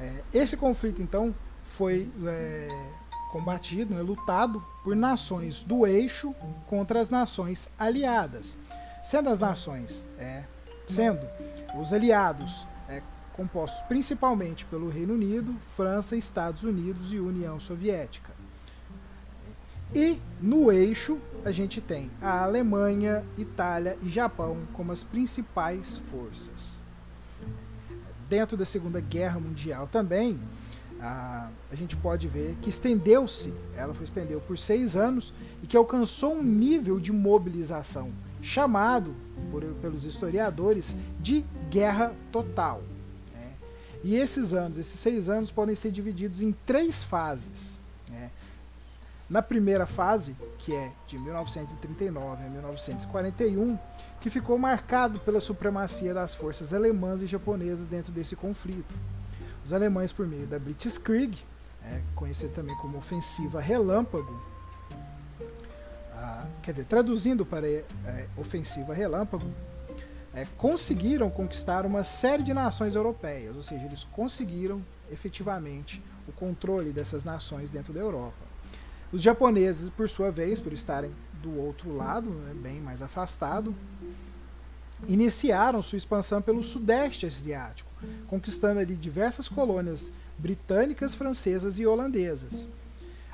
É, 0.00 0.22
esse 0.32 0.56
conflito, 0.56 1.02
então, 1.02 1.34
foi 1.64 2.08
é, 2.28 2.68
combatido, 3.32 3.96
né, 3.96 4.00
lutado 4.00 4.64
por 4.84 4.94
nações 4.94 5.64
do 5.64 5.88
eixo 5.88 6.32
contra 6.68 7.00
as 7.00 7.10
nações 7.10 7.68
aliadas. 7.76 8.56
Sendo 9.02 9.28
as 9.28 9.40
nações, 9.40 10.06
é, 10.20 10.44
sendo 10.86 11.26
os 11.76 11.92
aliados 11.92 12.64
compostos 13.34 13.82
principalmente 13.82 14.64
pelo 14.64 14.88
Reino 14.88 15.14
Unido, 15.14 15.54
França, 15.76 16.16
Estados 16.16 16.62
Unidos 16.62 17.12
e 17.12 17.18
União 17.18 17.60
Soviética. 17.60 18.32
E 19.94 20.20
no 20.40 20.72
eixo 20.72 21.18
a 21.44 21.52
gente 21.52 21.80
tem 21.80 22.10
a 22.20 22.42
Alemanha, 22.42 23.24
Itália 23.36 23.98
e 24.02 24.08
Japão 24.08 24.58
como 24.72 24.90
as 24.92 25.02
principais 25.02 25.98
forças. 26.10 26.80
Dentro 28.28 28.56
da 28.56 28.64
Segunda 28.64 29.00
Guerra 29.00 29.38
Mundial 29.38 29.86
também, 29.86 30.40
a, 31.00 31.48
a 31.70 31.74
gente 31.76 31.96
pode 31.96 32.26
ver 32.26 32.56
que 32.62 32.70
estendeu-se, 32.70 33.52
ela 33.76 33.92
foi 33.92 34.04
estendeu 34.04 34.40
por 34.40 34.56
seis 34.56 34.96
anos 34.96 35.34
e 35.62 35.66
que 35.66 35.76
alcançou 35.76 36.34
um 36.34 36.42
nível 36.42 36.98
de 36.98 37.12
mobilização 37.12 38.10
chamado 38.40 39.14
por, 39.50 39.62
pelos 39.80 40.04
historiadores 40.04 40.96
de 41.20 41.44
guerra 41.70 42.12
total. 42.32 42.82
Né? 44.04 44.10
E 44.10 44.16
esses 44.16 44.52
anos, 44.52 44.76
esses 44.76 45.00
seis 45.00 45.28
anos, 45.30 45.50
podem 45.50 45.74
ser 45.74 45.90
divididos 45.90 46.42
em 46.42 46.52
três 46.52 47.02
fases. 47.02 47.80
Né? 48.08 48.30
Na 49.28 49.40
primeira 49.40 49.86
fase, 49.86 50.36
que 50.58 50.74
é 50.74 50.92
de 51.06 51.18
1939 51.18 52.44
a 52.44 52.48
1941, 52.48 53.78
que 54.20 54.28
ficou 54.28 54.58
marcado 54.58 55.18
pela 55.20 55.40
supremacia 55.40 56.12
das 56.12 56.34
forças 56.34 56.74
alemãs 56.74 57.22
e 57.22 57.26
japonesas 57.26 57.86
dentro 57.86 58.12
desse 58.12 58.36
conflito. 58.36 58.94
Os 59.64 59.72
alemães, 59.72 60.12
por 60.12 60.26
meio 60.26 60.46
da 60.46 60.58
Blitzkrieg, 60.58 61.38
é, 61.82 62.00
conhecida 62.14 62.52
também 62.54 62.76
como 62.76 62.98
ofensiva 62.98 63.60
relâmpago, 63.60 64.42
a, 66.14 66.46
quer 66.62 66.72
dizer, 66.72 66.84
traduzindo 66.84 67.46
para 67.46 67.66
é, 67.66 67.82
ofensiva 68.36 68.92
relâmpago, 68.92 69.50
é, 70.34 70.46
conseguiram 70.56 71.30
conquistar 71.30 71.86
uma 71.86 72.02
série 72.02 72.42
de 72.42 72.52
nações 72.52 72.94
europeias, 72.94 73.54
ou 73.54 73.62
seja, 73.62 73.84
eles 73.84 74.04
conseguiram 74.04 74.84
efetivamente 75.10 76.02
o 76.26 76.32
controle 76.32 76.92
dessas 76.92 77.24
nações 77.24 77.70
dentro 77.70 77.92
da 77.92 78.00
Europa. 78.00 78.54
Os 79.12 79.22
japoneses, 79.22 79.88
por 79.90 80.08
sua 80.08 80.30
vez, 80.30 80.58
por 80.58 80.72
estarem 80.72 81.12
do 81.40 81.56
outro 81.56 81.94
lado, 81.94 82.30
né, 82.30 82.54
bem 82.54 82.80
mais 82.80 83.00
afastado, 83.00 83.74
iniciaram 85.06 85.82
sua 85.82 85.98
expansão 85.98 86.42
pelo 86.42 86.62
Sudeste 86.62 87.26
Asiático, 87.26 87.90
conquistando 88.26 88.80
ali 88.80 88.96
diversas 88.96 89.48
colônias 89.48 90.12
britânicas, 90.38 91.14
francesas 91.14 91.78
e 91.78 91.86
holandesas. 91.86 92.66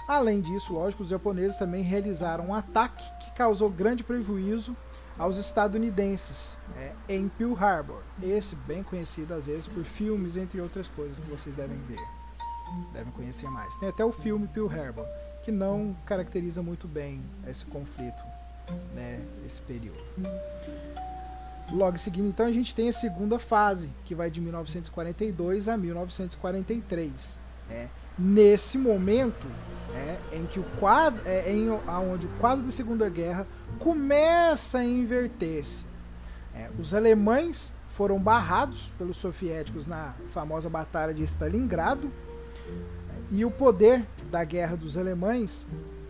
Além 0.06 0.40
disso, 0.40 0.72
lógico, 0.72 1.02
os 1.02 1.08
japoneses 1.08 1.56
também 1.56 1.82
realizaram 1.82 2.48
um 2.48 2.54
ataque 2.54 3.04
que 3.24 3.30
causou 3.30 3.70
grande 3.70 4.02
prejuízo 4.02 4.76
aos 5.20 5.36
estadunidenses 5.36 6.56
é, 6.78 6.92
em 7.06 7.28
Pearl 7.28 7.54
Harbor. 7.54 8.02
Esse 8.22 8.56
bem 8.56 8.82
conhecido 8.82 9.34
às 9.34 9.46
vezes 9.46 9.68
por 9.68 9.84
filmes, 9.84 10.38
entre 10.38 10.58
outras 10.62 10.88
coisas 10.88 11.20
que 11.20 11.28
vocês 11.28 11.54
devem 11.54 11.76
ver, 11.80 12.00
devem 12.94 13.12
conhecer 13.12 13.48
mais. 13.50 13.76
Tem 13.76 13.90
até 13.90 14.02
o 14.02 14.12
filme 14.12 14.48
Pearl 14.48 14.66
Harbor, 14.66 15.06
que 15.42 15.52
não 15.52 15.94
caracteriza 16.06 16.62
muito 16.62 16.88
bem 16.88 17.22
esse 17.46 17.66
conflito, 17.66 18.22
né, 18.94 19.22
esse 19.44 19.60
período. 19.60 20.02
Logo 21.70 21.96
em 21.96 22.00
seguida, 22.00 22.26
então, 22.26 22.46
a 22.46 22.52
gente 22.52 22.74
tem 22.74 22.88
a 22.88 22.92
segunda 22.92 23.38
fase, 23.38 23.90
que 24.06 24.14
vai 24.14 24.30
de 24.30 24.40
1942 24.40 25.68
a 25.68 25.76
1943. 25.76 27.38
É, 27.70 27.88
nesse 28.20 28.76
momento 28.76 29.46
é, 29.94 30.36
em 30.36 30.46
que 30.46 30.60
o 30.60 30.64
quadro, 30.78 31.20
é, 31.24 31.50
em, 31.50 31.70
onde 31.70 32.26
o 32.26 32.30
quadro 32.38 32.64
da 32.64 32.70
Segunda 32.70 33.08
Guerra 33.08 33.46
começa 33.78 34.78
a 34.78 34.84
inverter-se. 34.84 35.84
É, 36.54 36.68
os 36.78 36.92
alemães 36.92 37.72
foram 37.88 38.18
barrados 38.18 38.90
pelos 38.98 39.16
soviéticos 39.16 39.86
na 39.86 40.14
famosa 40.28 40.68
Batalha 40.68 41.14
de 41.14 41.22
Stalingrado 41.22 42.10
e 43.30 43.44
o 43.44 43.50
poder 43.50 44.04
da 44.30 44.44
guerra 44.44 44.76
dos 44.76 44.96
alemães, 44.96 45.66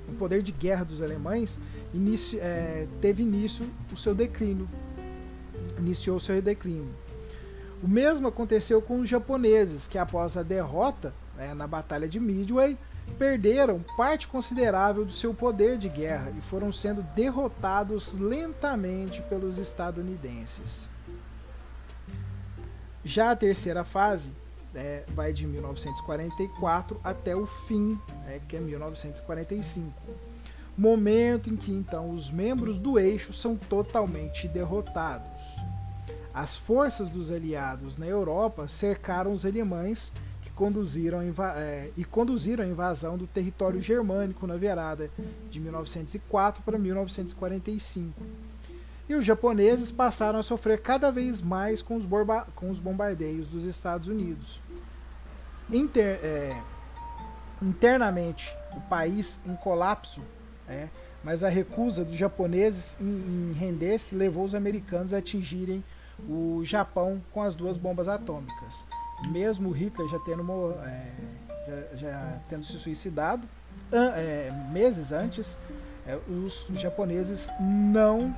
o 0.09 0.13
poder 0.13 0.43
de 0.43 0.53
guerra 0.53 0.85
dos 0.85 1.03
alemães, 1.03 1.59
inicio, 1.95 2.39
é, 2.43 2.87
teve 3.01 3.23
início 3.23 3.69
o 3.93 3.97
seu 3.97 4.15
declínio 4.15 4.69
iniciou 5.81 6.21
seu 6.21 6.41
declínio. 6.41 6.95
O 7.83 7.89
mesmo 7.89 8.29
aconteceu 8.29 8.81
com 8.83 9.01
os 9.01 9.09
japoneses, 9.09 9.87
que 9.89 9.99
após 9.99 10.37
a 10.37 10.43
derrota 10.43 11.15
né, 11.41 11.55
na 11.55 11.67
Batalha 11.67 12.07
de 12.07 12.21
Midway, 12.21 12.77
perderam 13.19 13.83
parte 13.97 14.29
considerável 14.29 15.07
do 15.07 15.13
seu 15.13 15.33
poder 15.33 15.79
de 15.79 15.89
guerra 15.89 16.31
e 16.37 16.41
foram 16.43 16.71
sendo 16.71 17.03
derrotados 17.15 18.13
lentamente 18.13 19.23
pelos 19.23 19.57
estadunidenses. 19.57 20.89
Já 23.03 23.31
a 23.31 23.37
terceira 23.37 23.85
fase 23.85 24.31
é, 24.75 25.05
vai 25.15 25.33
de 25.33 25.47
1944 25.47 27.01
até 27.03 27.35
o 27.35 27.47
fim, 27.47 27.99
é, 28.29 28.39
que 28.47 28.57
é 28.57 28.61
1945. 28.61 29.91
Momento 30.77 31.49
em 31.49 31.57
que 31.57 31.73
então 31.73 32.11
os 32.11 32.31
membros 32.31 32.79
do 32.79 32.99
eixo 32.99 33.33
são 33.33 33.57
totalmente 33.57 34.47
derrotados. 34.47 35.57
As 36.35 36.57
forças 36.57 37.09
dos 37.09 37.31
aliados 37.31 37.97
na 37.97 38.07
Europa 38.07 38.69
cercaram 38.69 39.33
os 39.33 39.47
alemães 39.47 40.13
conduziram 40.61 41.21
é, 41.57 41.91
e 41.97 42.05
conduziram 42.05 42.63
a 42.63 42.67
invasão 42.67 43.17
do 43.17 43.27
território 43.27 43.81
germânico 43.81 44.47
na 44.47 44.59
virada 44.59 45.11
de 45.49 45.59
1904 45.59 46.63
para 46.63 46.77
1945. 46.77 48.23
E 49.09 49.15
os 49.15 49.25
japoneses 49.25 49.91
passaram 49.91 50.39
a 50.39 50.43
sofrer 50.43 50.83
cada 50.83 51.11
vez 51.11 51.41
mais 51.41 51.81
com 51.81 51.97
os, 51.97 52.05
com 52.55 52.69
os 52.69 52.79
bombardeios 52.79 53.49
dos 53.49 53.65
Estados 53.65 54.07
Unidos. 54.07 54.61
Inter, 55.73 56.21
é, 56.23 56.63
internamente, 57.63 58.55
o 58.77 58.83
país 58.83 59.41
em 59.47 59.57
colapso, 59.57 60.21
é, 60.69 60.91
mas 61.25 61.43
a 61.43 61.49
recusa 61.49 62.05
dos 62.05 62.17
japoneses 62.17 62.99
em, 63.01 63.07
em 63.51 63.53
render-se 63.55 64.15
levou 64.15 64.45
os 64.45 64.55
americanos 64.55 65.15
a 65.15 65.19
atingirem 65.19 65.83
o 66.29 66.61
Japão 66.65 67.23
com 67.33 67.43
as 67.43 67.55
duas 67.55 67.79
bombas 67.79 68.09
atômicas. 68.09 68.87
Mesmo 69.29 69.71
Hitler 69.71 70.09
já 70.09 70.19
tendo, 70.21 70.75
é, 70.83 71.13
já, 71.67 71.97
já, 71.97 72.39
tendo 72.49 72.65
se 72.65 72.79
suicidado, 72.79 73.47
é, 73.93 74.51
meses 74.71 75.13
antes, 75.13 75.57
é, 76.07 76.19
os 76.29 76.69
japoneses 76.75 77.49
não 77.61 78.35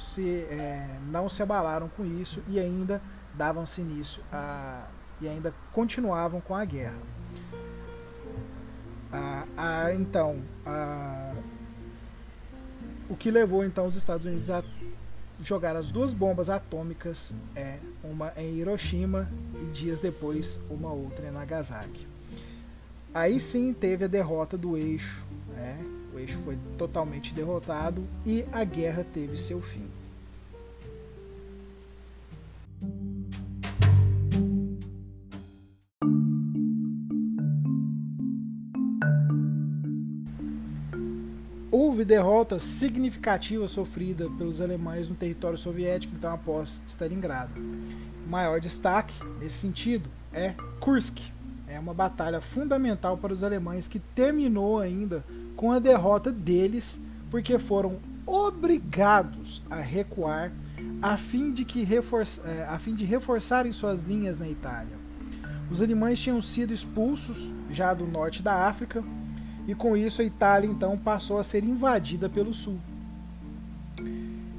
se, 0.00 0.46
é, 0.50 0.86
não 1.10 1.28
se 1.28 1.42
abalaram 1.42 1.88
com 1.88 2.04
isso 2.04 2.42
e 2.48 2.58
ainda 2.58 3.00
davam-se 3.34 3.80
início 3.80 4.22
a, 4.32 4.86
e 5.20 5.28
ainda 5.28 5.54
continuavam 5.72 6.40
com 6.40 6.54
a 6.54 6.64
guerra. 6.64 6.98
A, 9.12 9.44
a, 9.56 9.94
então, 9.94 10.42
o 13.10 13.16
que 13.16 13.30
levou 13.30 13.62
então 13.62 13.86
os 13.86 13.96
Estados 13.96 14.24
Unidos 14.24 14.48
a 14.48 14.62
jogar 15.42 15.76
as 15.76 15.90
duas 15.90 16.14
bombas 16.14 16.48
atômicas, 16.48 17.34
é, 17.54 17.78
uma 18.02 18.32
em 18.36 18.54
Hiroshima 18.54 19.28
e 19.60 19.72
dias 19.72 20.00
depois 20.00 20.60
uma 20.70 20.92
outra 20.92 21.28
em 21.28 21.30
Nagasaki. 21.30 22.06
Aí 23.14 23.38
sim 23.38 23.72
teve 23.72 24.04
a 24.04 24.08
derrota 24.08 24.56
do 24.56 24.76
eixo, 24.76 25.26
né? 25.54 25.78
o 26.14 26.18
eixo 26.18 26.38
foi 26.38 26.58
totalmente 26.78 27.34
derrotado 27.34 28.06
e 28.24 28.44
a 28.52 28.64
guerra 28.64 29.04
teve 29.12 29.36
seu 29.36 29.60
fim. 29.60 29.86
Houve 41.72 42.04
derrota 42.04 42.58
significativa 42.58 43.66
sofrida 43.66 44.28
pelos 44.36 44.60
alemães 44.60 45.08
no 45.08 45.14
território 45.14 45.56
soviético, 45.56 46.14
então 46.14 46.34
após 46.34 46.82
Stalingrado. 46.86 47.54
O 48.26 48.30
maior 48.30 48.60
destaque 48.60 49.14
nesse 49.40 49.56
sentido 49.56 50.08
é 50.34 50.54
Kursk. 50.78 51.18
É 51.66 51.80
uma 51.80 51.94
batalha 51.94 52.42
fundamental 52.42 53.16
para 53.16 53.32
os 53.32 53.42
alemães 53.42 53.88
que 53.88 53.98
terminou 53.98 54.78
ainda 54.78 55.24
com 55.56 55.72
a 55.72 55.78
derrota 55.78 56.30
deles, 56.30 57.00
porque 57.30 57.58
foram 57.58 57.98
obrigados 58.26 59.62
a 59.70 59.76
recuar 59.76 60.52
a 61.00 61.16
fim 61.16 61.52
de, 61.52 61.64
que 61.64 61.88
é, 62.44 62.64
a 62.64 62.78
fim 62.78 62.94
de 62.94 63.06
reforçarem 63.06 63.72
suas 63.72 64.02
linhas 64.02 64.36
na 64.36 64.48
Itália. 64.48 65.00
Os 65.70 65.80
alemães 65.80 66.20
tinham 66.20 66.42
sido 66.42 66.74
expulsos 66.74 67.50
já 67.70 67.94
do 67.94 68.06
norte 68.06 68.42
da 68.42 68.66
África 68.66 69.02
e 69.66 69.74
com 69.74 69.96
isso 69.96 70.22
a 70.22 70.24
Itália 70.24 70.68
então 70.68 70.96
passou 70.98 71.38
a 71.38 71.44
ser 71.44 71.64
invadida 71.64 72.28
pelo 72.28 72.52
sul. 72.52 72.78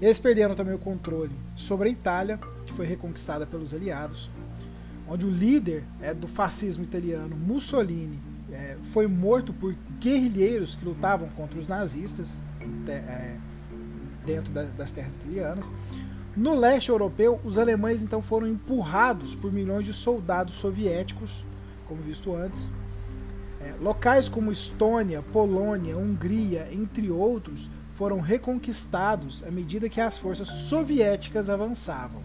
Eles 0.01 0.19
perderam 0.19 0.55
também 0.55 0.73
o 0.73 0.79
controle 0.79 1.31
sobre 1.55 1.89
a 1.89 1.91
Itália, 1.91 2.39
que 2.65 2.73
foi 2.73 2.85
reconquistada 2.85 3.45
pelos 3.45 3.73
aliados, 3.73 4.29
onde 5.07 5.25
o 5.25 5.29
líder 5.29 5.83
é, 6.01 6.13
do 6.13 6.27
fascismo 6.27 6.83
italiano, 6.83 7.35
Mussolini, 7.35 8.19
é, 8.51 8.77
foi 8.91 9.07
morto 9.07 9.53
por 9.53 9.73
guerrilheiros 9.99 10.75
que 10.75 10.85
lutavam 10.85 11.29
contra 11.29 11.59
os 11.59 11.67
nazistas 11.67 12.39
é, 12.87 13.35
dentro 14.25 14.51
da, 14.53 14.63
das 14.63 14.91
terras 14.91 15.15
italianas. 15.15 15.71
No 16.35 16.55
leste 16.55 16.89
europeu, 16.89 17.39
os 17.43 17.57
alemães 17.57 18.01
então 18.01 18.21
foram 18.21 18.47
empurrados 18.47 19.35
por 19.35 19.51
milhões 19.51 19.85
de 19.85 19.93
soldados 19.93 20.55
soviéticos, 20.55 21.45
como 21.87 22.01
visto 22.01 22.35
antes. 22.35 22.69
É, 23.63 23.73
locais 23.81 24.27
como 24.27 24.51
Estônia, 24.51 25.21
Polônia, 25.21 25.97
Hungria, 25.97 26.67
entre 26.71 27.09
outros, 27.09 27.69
foram 27.93 28.19
reconquistados 28.19 29.43
à 29.43 29.51
medida 29.51 29.87
que 29.87 30.01
as 30.01 30.17
forças 30.17 30.47
soviéticas 30.47 31.49
avançavam. 31.49 32.21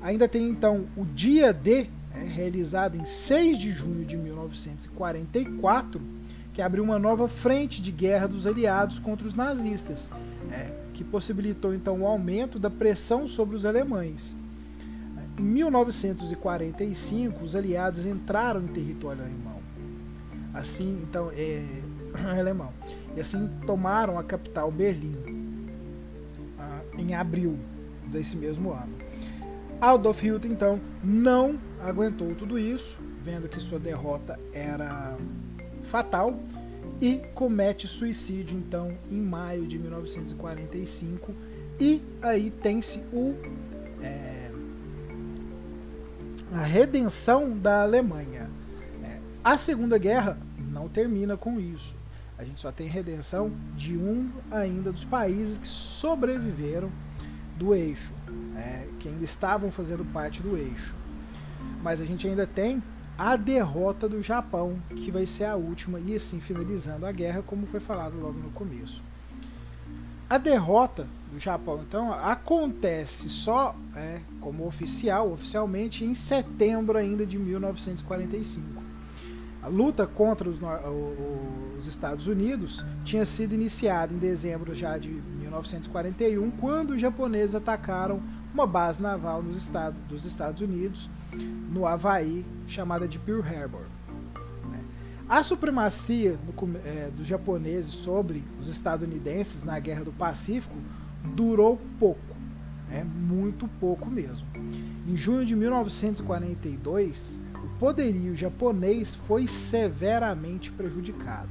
Ainda 0.00 0.28
tem 0.28 0.48
então 0.48 0.86
o 0.96 1.04
Dia 1.04 1.52
D, 1.52 1.88
é, 2.14 2.22
realizado 2.22 2.96
em 2.96 3.04
6 3.04 3.58
de 3.58 3.72
junho 3.72 4.04
de 4.04 4.16
1944, 4.16 6.00
que 6.52 6.62
abriu 6.62 6.84
uma 6.84 6.98
nova 6.98 7.28
frente 7.28 7.82
de 7.82 7.90
guerra 7.90 8.28
dos 8.28 8.46
aliados 8.46 9.00
contra 9.00 9.26
os 9.26 9.34
nazistas, 9.34 10.10
é, 10.52 10.70
que 10.94 11.02
possibilitou 11.02 11.74
então 11.74 12.02
o 12.02 12.06
aumento 12.06 12.58
da 12.58 12.70
pressão 12.70 13.26
sobre 13.26 13.56
os 13.56 13.66
alemães. 13.66 14.34
Em 15.38 15.42
1945, 15.42 17.44
os 17.44 17.54
aliados 17.54 18.06
entraram 18.06 18.62
em 18.62 18.68
território 18.68 19.22
alemão. 19.22 19.55
Assim, 20.56 21.00
então, 21.02 21.30
é, 21.36 21.62
alemão. 22.38 22.72
E 23.14 23.20
assim 23.20 23.48
tomaram 23.66 24.18
a 24.18 24.24
capital 24.24 24.70
Berlim 24.70 25.16
ah, 26.58 26.80
em 26.98 27.14
abril 27.14 27.58
desse 28.06 28.36
mesmo 28.36 28.72
ano. 28.72 28.96
Adolf 29.80 30.22
Hitler 30.22 30.50
então 30.50 30.80
não 31.04 31.58
aguentou 31.84 32.34
tudo 32.34 32.58
isso, 32.58 32.96
vendo 33.22 33.48
que 33.48 33.60
sua 33.60 33.78
derrota 33.78 34.40
era 34.52 35.16
fatal 35.84 36.38
e 37.00 37.18
comete 37.34 37.86
suicídio 37.86 38.56
então 38.56 38.96
em 39.10 39.20
maio 39.20 39.66
de 39.66 39.78
1945 39.78 41.34
e 41.78 42.02
aí 42.22 42.50
tem-se 42.50 43.00
o 43.12 43.34
é, 44.02 44.50
a 46.52 46.62
redenção 46.62 47.50
da 47.50 47.82
Alemanha. 47.82 48.48
A 49.46 49.56
Segunda 49.56 49.96
Guerra 49.96 50.36
não 50.72 50.88
termina 50.88 51.36
com 51.36 51.60
isso. 51.60 51.94
A 52.36 52.42
gente 52.42 52.60
só 52.60 52.72
tem 52.72 52.88
redenção 52.88 53.52
de 53.76 53.96
um 53.96 54.28
ainda 54.50 54.90
dos 54.90 55.04
países 55.04 55.56
que 55.56 55.68
sobreviveram 55.68 56.90
do 57.56 57.72
eixo, 57.72 58.12
é, 58.56 58.88
que 58.98 59.08
ainda 59.08 59.24
estavam 59.24 59.70
fazendo 59.70 60.04
parte 60.06 60.42
do 60.42 60.56
eixo. 60.56 60.96
Mas 61.80 62.00
a 62.00 62.04
gente 62.04 62.26
ainda 62.26 62.44
tem 62.44 62.82
a 63.16 63.36
derrota 63.36 64.08
do 64.08 64.20
Japão, 64.20 64.82
que 64.88 65.12
vai 65.12 65.26
ser 65.26 65.44
a 65.44 65.54
última, 65.54 66.00
e 66.00 66.16
assim 66.16 66.40
finalizando 66.40 67.06
a 67.06 67.12
guerra, 67.12 67.40
como 67.40 67.68
foi 67.68 67.78
falado 67.78 68.18
logo 68.18 68.40
no 68.40 68.50
começo. 68.50 69.00
A 70.28 70.38
derrota 70.38 71.06
do 71.30 71.38
Japão, 71.38 71.84
então, 71.88 72.12
acontece 72.12 73.30
só 73.30 73.76
é, 73.94 74.18
como 74.40 74.66
oficial, 74.66 75.30
oficialmente, 75.30 76.04
em 76.04 76.14
setembro 76.14 76.98
ainda 76.98 77.24
de 77.24 77.38
1945. 77.38 78.85
A 79.66 79.68
luta 79.68 80.06
contra 80.06 80.48
os, 80.48 80.60
os, 81.76 81.88
Estados 81.88 82.28
Unidos 82.28 82.84
tinha 83.04 83.26
sido 83.26 83.52
iniciada 83.52 84.14
em 84.14 84.16
dezembro 84.16 84.72
já 84.76 84.96
de 84.96 85.08
1941, 85.08 86.52
quando 86.52 86.90
os 86.90 87.00
japoneses 87.00 87.56
atacaram 87.56 88.22
uma 88.54 88.64
base 88.64 89.02
naval 89.02 89.42
nos 89.42 89.56
estados, 89.56 89.98
dos 90.08 90.24
Estados 90.24 90.62
Unidos, 90.62 91.10
no 91.72 91.84
Havaí, 91.84 92.46
chamada 92.68 93.08
de 93.08 93.18
Pearl 93.18 93.40
Harbor. 93.40 93.80
Né. 94.70 94.78
A 95.28 95.42
supremacia 95.42 96.38
do, 96.46 96.78
é, 96.84 97.10
dos 97.10 97.26
japoneses 97.26 97.92
sobre 97.92 98.44
os 98.60 98.68
estadunidenses 98.68 99.64
na 99.64 99.80
Guerra 99.80 100.04
do 100.04 100.12
Pacífico 100.12 100.76
durou 101.34 101.76
pouco, 101.98 102.36
é 102.88 103.02
muito 103.02 103.66
pouco 103.80 104.08
mesmo. 104.08 104.46
Em 105.08 105.16
junho 105.16 105.44
de 105.44 105.56
1942, 105.56 107.40
poderio 107.78 108.34
japonês 108.34 109.14
foi 109.14 109.46
severamente 109.46 110.70
prejudicado. 110.70 111.48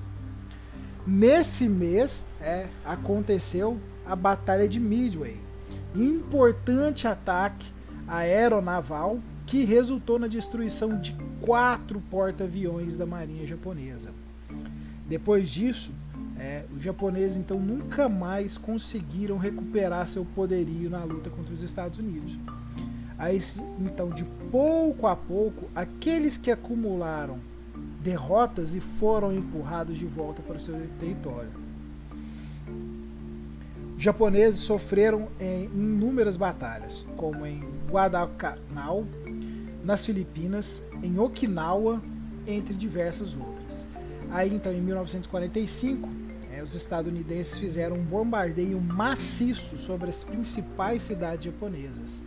Nesse 1.06 1.70
mês 1.70 2.26
é, 2.42 2.68
aconteceu 2.84 3.78
a 4.06 4.16
Batalha 4.16 4.68
de 4.68 4.80
Midway, 4.80 5.38
importante 5.94 7.08
ataque 7.08 7.68
aeronaval 8.08 9.20
que 9.46 9.64
resultou 9.64 10.18
na 10.18 10.28
destruição 10.28 11.00
de 11.00 11.16
quatro 11.42 12.02
porta-aviões 12.10 12.98
da 12.98 13.06
Marinha 13.06 13.46
Japonesa. 13.46 14.10
Depois 15.08 15.50
disso, 15.50 15.94
é, 16.38 16.66
os 16.76 16.82
japoneses 16.82 17.38
então 17.38 17.60
nunca 17.60 18.10
mais 18.10 18.58
conseguiram 18.58 19.38
recuperar 19.38 20.08
seu 20.08 20.26
poderio 20.26 20.90
na 20.90 21.04
luta 21.04 21.30
contra 21.30 21.54
os 21.54 21.62
Estados 21.62 22.00
Unidos. 22.00 22.36
Aí, 23.18 23.42
então, 23.80 24.10
de 24.10 24.26
pouco 24.52 25.08
a 25.08 25.16
pouco, 25.16 25.70
aqueles 25.74 26.38
que 26.38 26.52
acumularam 26.52 27.40
derrotas 28.02 28.76
e 28.76 28.82
foram 28.82 29.34
empurrados 29.34 29.98
de 29.98 30.06
volta 30.06 30.42
para 30.42 30.58
o 30.58 30.60
seu 30.60 30.76
território. 31.00 31.50
Os 33.96 34.04
japoneses 34.04 34.60
sofreram 34.60 35.30
em 35.40 35.66
inúmeras 35.66 36.36
batalhas, 36.36 37.06
como 37.16 37.46
em 37.46 37.64
Guadalcanal, 37.90 39.06
nas 39.84 40.06
Filipinas, 40.06 40.84
em 41.02 41.18
Okinawa, 41.18 42.02
entre 42.46 42.74
diversas 42.74 43.34
outras. 43.34 43.88
Aí, 44.30 44.54
então, 44.54 44.74
em 44.74 44.82
1945, 44.82 46.10
é, 46.52 46.62
os 46.62 46.76
estadunidenses 46.76 47.58
fizeram 47.58 47.96
um 47.96 48.04
bombardeio 48.04 48.80
maciço 48.82 49.78
sobre 49.78 50.10
as 50.10 50.24
principais 50.24 51.02
cidades 51.02 51.46
japonesas 51.46 52.22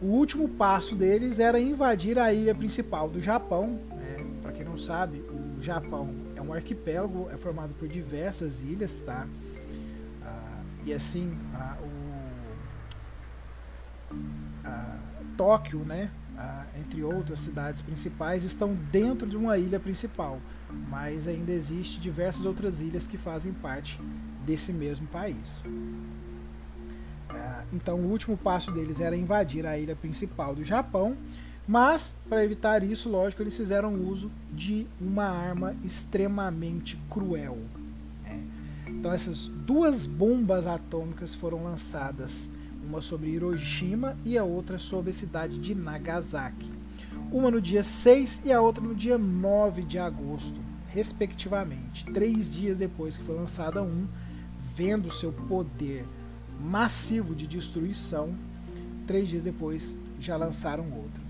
o 0.00 0.06
último 0.06 0.48
passo 0.48 0.94
deles 0.94 1.38
era 1.38 1.60
invadir 1.60 2.18
a 2.18 2.32
ilha 2.32 2.54
principal 2.54 3.08
do 3.08 3.20
Japão. 3.20 3.78
Né? 3.90 4.26
Para 4.42 4.52
quem 4.52 4.64
não 4.64 4.78
sabe, 4.78 5.18
o 5.18 5.60
Japão 5.60 6.14
é 6.34 6.40
um 6.40 6.52
arquipélago, 6.52 7.28
é 7.30 7.36
formado 7.36 7.74
por 7.74 7.86
diversas 7.86 8.62
ilhas, 8.62 9.02
tá? 9.02 9.26
Ah, 10.22 10.62
e 10.86 10.92
assim, 10.92 11.36
ah, 11.54 11.76
o, 14.10 14.14
ah, 14.64 14.98
Tóquio, 15.36 15.80
né? 15.80 16.10
entre 16.78 17.02
outras 17.02 17.38
cidades 17.40 17.82
principais, 17.82 18.44
estão 18.44 18.74
dentro 18.90 19.28
de 19.28 19.36
uma 19.36 19.58
ilha 19.58 19.78
principal, 19.78 20.40
mas 20.88 21.28
ainda 21.28 21.52
existe 21.52 22.00
diversas 22.00 22.46
outras 22.46 22.80
ilhas 22.80 23.06
que 23.06 23.18
fazem 23.18 23.52
parte 23.52 24.00
desse 24.44 24.72
mesmo 24.72 25.06
país. 25.06 25.62
Então, 27.72 27.96
o 27.96 28.10
último 28.10 28.36
passo 28.36 28.72
deles 28.72 29.00
era 29.00 29.16
invadir 29.16 29.64
a 29.66 29.78
ilha 29.78 29.94
principal 29.94 30.54
do 30.54 30.64
Japão, 30.64 31.16
mas, 31.66 32.16
para 32.28 32.44
evitar 32.44 32.82
isso, 32.82 33.08
lógico, 33.08 33.42
eles 33.42 33.56
fizeram 33.56 33.94
uso 33.94 34.30
de 34.52 34.86
uma 35.00 35.24
arma 35.24 35.76
extremamente 35.84 36.98
cruel. 37.08 37.58
Né? 38.24 38.42
Então, 38.88 39.12
essas 39.12 39.46
duas 39.46 40.04
bombas 40.04 40.66
atômicas 40.66 41.34
foram 41.34 41.62
lançadas, 41.62 42.48
uma 42.82 43.00
sobre 43.00 43.30
Hiroshima 43.30 44.16
e 44.24 44.36
a 44.36 44.42
outra 44.42 44.78
sobre 44.78 45.10
a 45.10 45.14
cidade 45.14 45.58
de 45.58 45.74
Nagasaki. 45.74 46.70
Uma 47.30 47.52
no 47.52 47.60
dia 47.60 47.84
6 47.84 48.42
e 48.44 48.52
a 48.52 48.60
outra 48.60 48.82
no 48.82 48.94
dia 48.94 49.16
9 49.16 49.82
de 49.82 49.98
agosto, 49.98 50.58
respectivamente. 50.88 52.04
Três 52.06 52.52
dias 52.52 52.78
depois 52.78 53.16
que 53.16 53.24
foi 53.24 53.36
lançada 53.36 53.80
um, 53.80 54.08
vendo 54.74 55.12
seu 55.12 55.32
poder 55.32 56.04
massivo 56.60 57.34
de 57.34 57.46
destruição. 57.46 58.34
Três 59.06 59.28
dias 59.28 59.42
depois 59.42 59.96
já 60.18 60.36
lançaram 60.36 60.84
outro. 60.84 61.20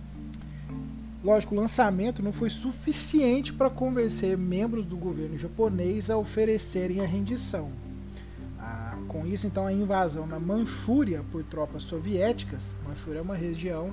Lógico, 1.22 1.54
o 1.54 1.58
lançamento 1.58 2.22
não 2.22 2.32
foi 2.32 2.48
suficiente 2.48 3.52
para 3.52 3.68
convencer 3.68 4.38
membros 4.38 4.86
do 4.86 4.96
governo 4.96 5.36
japonês 5.36 6.10
a 6.10 6.16
oferecerem 6.16 7.00
a 7.00 7.06
rendição. 7.06 7.70
Ah, 8.58 8.96
com 9.06 9.26
isso, 9.26 9.46
então, 9.46 9.66
a 9.66 9.72
invasão 9.72 10.26
na 10.26 10.40
Manchúria 10.40 11.22
por 11.30 11.44
tropas 11.44 11.82
soviéticas, 11.82 12.74
Manchúria 12.86 13.18
é 13.18 13.22
uma 13.22 13.36
região 13.36 13.90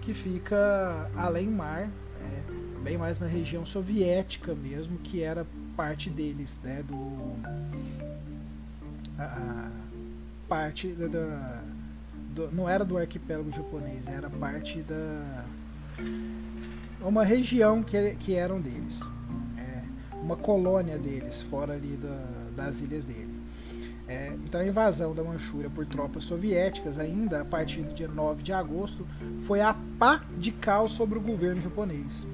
que 0.00 0.14
fica 0.14 1.10
além 1.16 1.48
mar, 1.48 1.82
é, 2.22 2.80
bem 2.82 2.96
mais 2.96 3.20
na 3.20 3.26
região 3.26 3.66
soviética 3.66 4.54
mesmo, 4.54 4.98
que 4.98 5.20
era 5.20 5.44
parte 5.76 6.08
deles, 6.08 6.60
né, 6.62 6.82
do, 6.82 7.36
parte 10.48 10.88
da, 10.88 11.06
da, 11.06 11.62
do, 12.34 12.50
não 12.52 12.68
era 12.68 12.84
do 12.84 12.96
arquipélago 12.96 13.50
japonês, 13.52 14.08
era 14.08 14.30
parte 14.30 14.80
da 14.82 15.44
uma 17.00 17.24
região 17.24 17.82
que, 17.82 18.14
que 18.16 18.34
eram 18.34 18.60
deles, 18.60 19.00
é, 19.56 19.82
uma 20.20 20.36
colônia 20.36 20.98
deles 20.98 21.40
fora 21.42 21.74
ali 21.74 21.96
da, 21.96 22.24
das 22.56 22.80
ilhas 22.80 23.04
dele. 23.04 23.38
É, 24.08 24.32
então 24.44 24.60
a 24.60 24.66
invasão 24.66 25.14
da 25.14 25.22
Manchúria 25.22 25.68
por 25.68 25.84
tropas 25.84 26.24
soviéticas, 26.24 26.98
ainda 26.98 27.42
a 27.42 27.44
partir 27.44 27.82
do 27.82 27.92
dia 27.92 28.08
9 28.08 28.42
de 28.42 28.54
agosto, 28.54 29.06
foi 29.40 29.60
a 29.60 29.76
pá 29.98 30.22
de 30.38 30.50
cal 30.50 30.88
sobre 30.88 31.18
o 31.18 31.20
governo 31.20 31.60
japonês. 31.60 32.26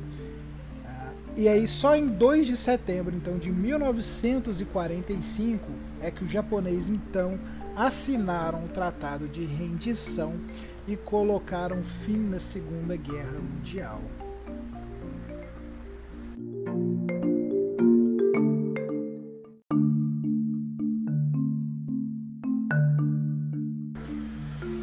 Ah, 0.87 1.11
e 1.37 1.48
aí 1.48 1.66
só 1.66 1.96
em 1.96 2.07
2 2.07 2.46
de 2.46 2.57
setembro 2.57 3.16
então 3.16 3.37
de 3.38 3.50
1945 3.50 5.68
é 6.00 6.12
que 6.12 6.22
os 6.22 6.31
japoneses 6.31 6.90
então 6.90 7.40
assinaram 7.76 8.64
o 8.64 8.68
tratado 8.68 9.28
de 9.28 9.44
rendição 9.44 10.34
e 10.87 10.96
colocaram 10.96 11.82
fim 11.82 12.18
na 12.18 12.38
Segunda 12.38 12.96
Guerra 12.96 13.38
Mundial. 13.38 14.00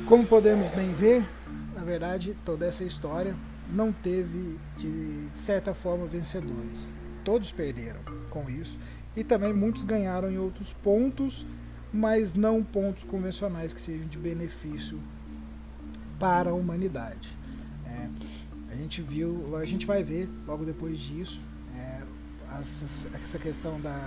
Como 0.07 0.25
podemos 0.25 0.69
bem 0.71 0.91
ver, 0.93 1.23
na 1.73 1.83
verdade, 1.83 2.35
toda 2.43 2.65
essa 2.65 2.83
história 2.83 3.33
não 3.71 3.93
teve, 3.93 4.59
de 4.77 5.29
certa 5.31 5.73
forma, 5.73 6.05
vencedores. 6.05 6.93
Todos 7.23 7.49
perderam 7.51 8.01
com 8.29 8.49
isso 8.49 8.77
e 9.15 9.23
também 9.23 9.53
muitos 9.53 9.85
ganharam 9.85 10.29
em 10.29 10.37
outros 10.37 10.73
pontos, 10.73 11.45
mas 11.91 12.35
não 12.35 12.63
pontos 12.63 13.03
convencionais 13.03 13.73
que 13.73 13.81
sejam 13.81 14.07
de 14.07 14.17
benefício 14.17 14.99
para 16.19 16.51
a 16.51 16.53
humanidade. 16.53 17.35
É, 17.85 18.07
a 18.71 18.75
gente 18.75 19.01
viu, 19.01 19.55
a 19.57 19.65
gente 19.65 19.85
vai 19.85 20.03
ver 20.03 20.29
logo 20.47 20.63
depois 20.63 20.99
disso 20.99 21.41
é, 21.75 22.01
essa 23.21 23.39
questão 23.39 23.79
da, 23.79 23.97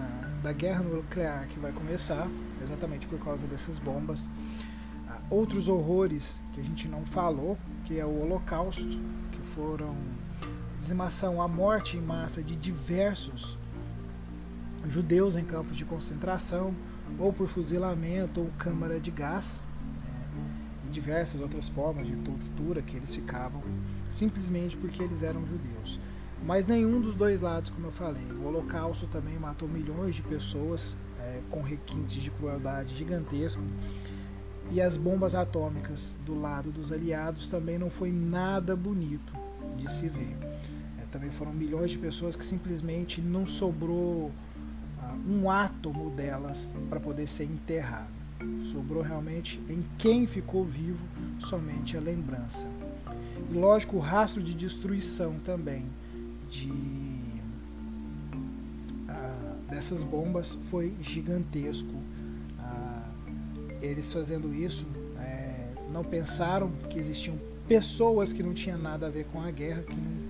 da 0.43 0.53
guerra 0.53 0.83
nuclear 0.83 1.49
que 1.49 1.59
vai 1.59 1.73
começar, 1.73 2.29
exatamente 2.63 3.07
por 3.07 3.19
causa 3.19 3.47
dessas 3.47 3.79
bombas 3.79 4.29
outros 5.31 5.69
horrores 5.69 6.43
que 6.53 6.61
a 6.61 6.65
gente 6.65 6.89
não 6.89 7.05
falou, 7.05 7.59
que 7.85 7.99
é 7.99 8.05
o 8.05 8.23
Holocausto, 8.23 8.99
que 9.33 9.41
foram 9.55 9.97
dizimação, 10.81 11.41
a 11.41 11.49
morte 11.49 11.97
em 11.97 12.01
massa 12.01 12.43
de 12.43 12.57
diversos 12.57 13.59
judeus 14.87 15.35
em 15.35 15.45
campos 15.45 15.77
de 15.77 15.85
concentração, 15.85 16.75
ou 17.19 17.33
por 17.33 17.49
fuzilamento 17.49 18.41
ou 18.41 18.51
câmara 18.59 18.99
de 18.99 19.11
gás, 19.11 19.63
né, 20.03 20.91
diversas 20.91 21.41
outras 21.41 21.69
formas 21.69 22.07
de 22.07 22.17
tortura 22.17 22.83
que 22.83 22.97
eles 22.97 23.15
ficavam, 23.15 23.63
simplesmente 24.11 24.77
porque 24.77 25.03
eles 25.03 25.23
eram 25.23 25.47
judeus. 25.47 25.99
Mas 26.45 26.67
nenhum 26.67 27.01
dos 27.01 27.17
dois 27.17 27.41
lados, 27.41 27.71
como 27.71 27.87
eu 27.87 27.93
falei. 27.93 28.27
O 28.39 28.47
Holocausto 28.47 29.07
também 29.07 29.39
matou 29.39 29.67
milhões 29.67 30.15
de 30.15 30.23
pessoas 30.23 30.95
é, 31.19 31.41
com 31.51 31.63
requintes 31.63 32.23
de 32.23 32.31
crueldade 32.31 32.95
gigantesco 32.95 33.63
e 34.71 34.81
as 34.81 34.97
bombas 34.97 35.35
atômicas 35.35 36.17
do 36.25 36.39
lado 36.39 36.71
dos 36.71 36.91
aliados 36.93 37.51
também 37.51 37.79
não 37.79 37.91
foi 37.91 38.11
nada 38.11 38.75
bonito 38.75 39.33
de 39.77 39.91
se 39.91 40.09
ver. 40.09 40.37
É, 40.99 41.07
também 41.11 41.31
foram 41.31 41.53
milhões 41.53 41.91
de 41.91 41.99
pessoas 41.99 42.37
que 42.37 42.45
simplesmente 42.45 43.21
não 43.21 43.47
sobrou 43.47 44.31
um 45.29 45.51
átomo 45.51 46.11
delas 46.11 46.75
para 46.89 47.01
poder 47.01 47.29
ser 47.29 47.45
enterrado. 47.45 48.13
Sobrou 48.73 49.03
realmente 49.03 49.61
em 49.69 49.85
quem 49.99 50.27
ficou 50.27 50.65
vivo 50.65 50.99
somente 51.39 51.97
a 51.97 52.01
lembrança. 52.01 52.69
E 53.51 53.55
lógico, 53.55 53.97
o 53.97 54.01
rastro 54.01 54.43
de 54.43 54.55
destruição 54.55 55.35
também 55.45 55.87
de 56.51 56.71
uh, 59.09 59.71
dessas 59.71 60.03
bombas 60.03 60.59
foi 60.71 60.95
gigantesco 61.01 62.03
eles 63.85 64.13
fazendo 64.13 64.55
isso 64.55 64.87
é, 65.19 65.67
não 65.91 66.03
pensaram 66.03 66.71
que 66.89 66.99
existiam 66.99 67.39
pessoas 67.69 68.33
que 68.33 68.43
não 68.43 68.55
tinham 68.55 68.79
nada 68.79 69.07
a 69.07 69.11
ver 69.11 69.27
com 69.27 69.41
a 69.41 69.51
guerra, 69.51 69.83
que 69.83 69.95
não, 69.95 70.29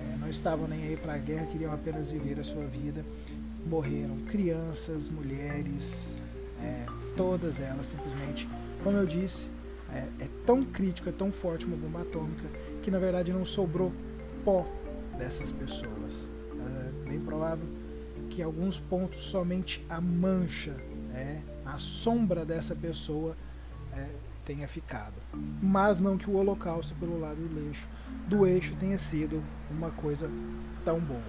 é, 0.00 0.16
não 0.18 0.28
estavam 0.28 0.68
nem 0.68 0.84
aí 0.84 0.96
para 0.96 1.14
a 1.14 1.18
guerra, 1.18 1.46
queriam 1.46 1.72
apenas 1.72 2.10
viver 2.10 2.38
a 2.38 2.44
sua 2.44 2.64
vida. 2.64 3.04
Morreram 3.66 4.16
crianças, 4.28 5.08
mulheres, 5.08 6.22
é, 6.62 6.86
todas 7.16 7.60
elas 7.60 7.86
simplesmente. 7.86 8.48
Como 8.82 8.96
eu 8.96 9.06
disse, 9.06 9.50
é, 9.92 10.24
é 10.24 10.28
tão 10.44 10.64
crítico, 10.64 11.08
é 11.08 11.12
tão 11.12 11.32
forte 11.32 11.66
uma 11.66 11.76
bomba 11.76 12.02
atômica 12.02 12.48
que 12.82 12.90
na 12.90 12.98
verdade 12.98 13.32
não 13.32 13.44
sobrou 13.44 13.92
pó 14.44 14.66
dessas 15.18 15.50
pessoas. 15.50 16.30
É 17.04 17.08
bem 17.08 17.20
provável 17.20 17.66
que 18.30 18.42
alguns 18.42 18.78
pontos 18.78 19.20
somente 19.20 19.84
a 19.88 20.00
mancha 20.00 20.76
é, 21.16 21.40
a 21.64 21.78
sombra 21.78 22.44
dessa 22.44 22.74
pessoa 22.74 23.36
é, 23.92 24.06
tenha 24.44 24.68
ficado. 24.68 25.14
Mas 25.62 25.98
não 25.98 26.18
que 26.18 26.30
o 26.30 26.36
holocausto 26.36 26.94
pelo 26.96 27.18
lado 27.18 27.36
do 27.36 27.66
eixo, 27.66 27.88
do 28.28 28.46
eixo 28.46 28.76
tenha 28.76 28.98
sido 28.98 29.42
uma 29.70 29.90
coisa 29.90 30.30
tão 30.84 31.00
boa. 31.00 31.20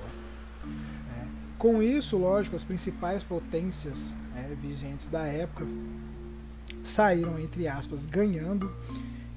Com 1.57 1.81
isso, 1.81 2.17
lógico, 2.17 2.55
as 2.55 2.63
principais 2.63 3.23
potências 3.23 4.15
é, 4.35 4.53
vigentes 4.55 5.09
da 5.09 5.25
época 5.25 5.65
saíram, 6.83 7.39
entre 7.39 7.67
aspas, 7.67 8.05
ganhando, 8.05 8.71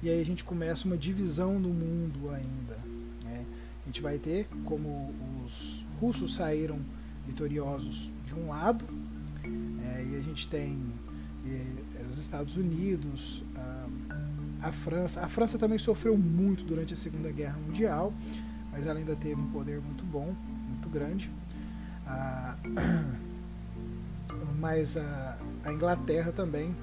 e 0.03 0.09
aí 0.09 0.21
a 0.21 0.25
gente 0.25 0.43
começa 0.43 0.85
uma 0.85 0.97
divisão 0.97 1.59
no 1.59 1.69
mundo 1.69 2.29
ainda. 2.29 2.77
Né? 3.23 3.43
A 3.83 3.85
gente 3.87 4.01
vai 4.01 4.19
ter 4.19 4.47
como 4.65 5.13
os 5.43 5.83
russos 5.99 6.35
saíram 6.35 6.79
vitoriosos 7.25 8.11
de 8.25 8.35
um 8.35 8.49
lado, 8.49 8.85
é, 9.43 10.05
e 10.05 10.15
a 10.15 10.21
gente 10.21 10.47
tem 10.47 10.79
é, 11.47 12.03
os 12.07 12.19
Estados 12.19 12.55
Unidos, 12.55 13.43
a, 13.55 14.67
a, 14.67 14.71
França. 14.71 15.21
A 15.21 15.27
França 15.27 15.57
também 15.57 15.79
sofreu 15.79 16.15
muito 16.15 16.63
durante 16.63 16.93
a 16.93 16.97
Segunda 16.97 17.31
Guerra 17.31 17.57
Mundial, 17.65 18.13
mas 18.71 18.85
ela 18.85 18.99
ainda 18.99 19.15
teve 19.15 19.41
um 19.41 19.49
poder 19.49 19.81
muito 19.81 20.03
bom, 20.05 20.35
muito 20.69 20.87
grande. 20.87 21.31
A, 22.11 22.55
mas 24.59 24.97
a, 24.97 25.37
a, 25.63 25.73
Inglaterra 25.73 26.31
também, 26.31 26.75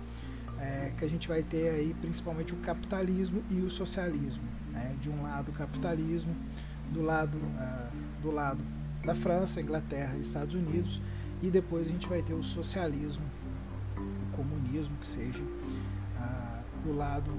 é, 0.58 0.92
que 0.96 1.04
a 1.04 1.08
gente 1.08 1.28
vai 1.28 1.42
ter 1.42 1.70
aí 1.70 1.94
principalmente 2.00 2.52
o 2.52 2.56
capitalismo 2.58 3.42
e 3.50 3.60
o 3.60 3.70
socialismo. 3.70 4.42
Né? 4.72 4.96
De 5.00 5.10
um 5.10 5.22
lado 5.22 5.50
o 5.50 5.52
capitalismo, 5.52 6.34
do 6.90 7.02
lado, 7.02 7.38
do 8.22 8.30
lado 8.30 8.60
da 9.04 9.14
França, 9.14 9.60
Inglaterra 9.60 10.14
e 10.16 10.20
Estados 10.20 10.54
Unidos 10.54 11.00
e 11.42 11.50
depois 11.50 11.86
a 11.86 11.90
gente 11.90 12.08
vai 12.08 12.22
ter 12.22 12.34
o 12.34 12.42
socialismo, 12.42 13.22
o 13.96 14.36
comunismo, 14.36 14.96
que 15.00 15.06
seja, 15.06 15.42
do 16.84 16.96
lado 16.96 17.30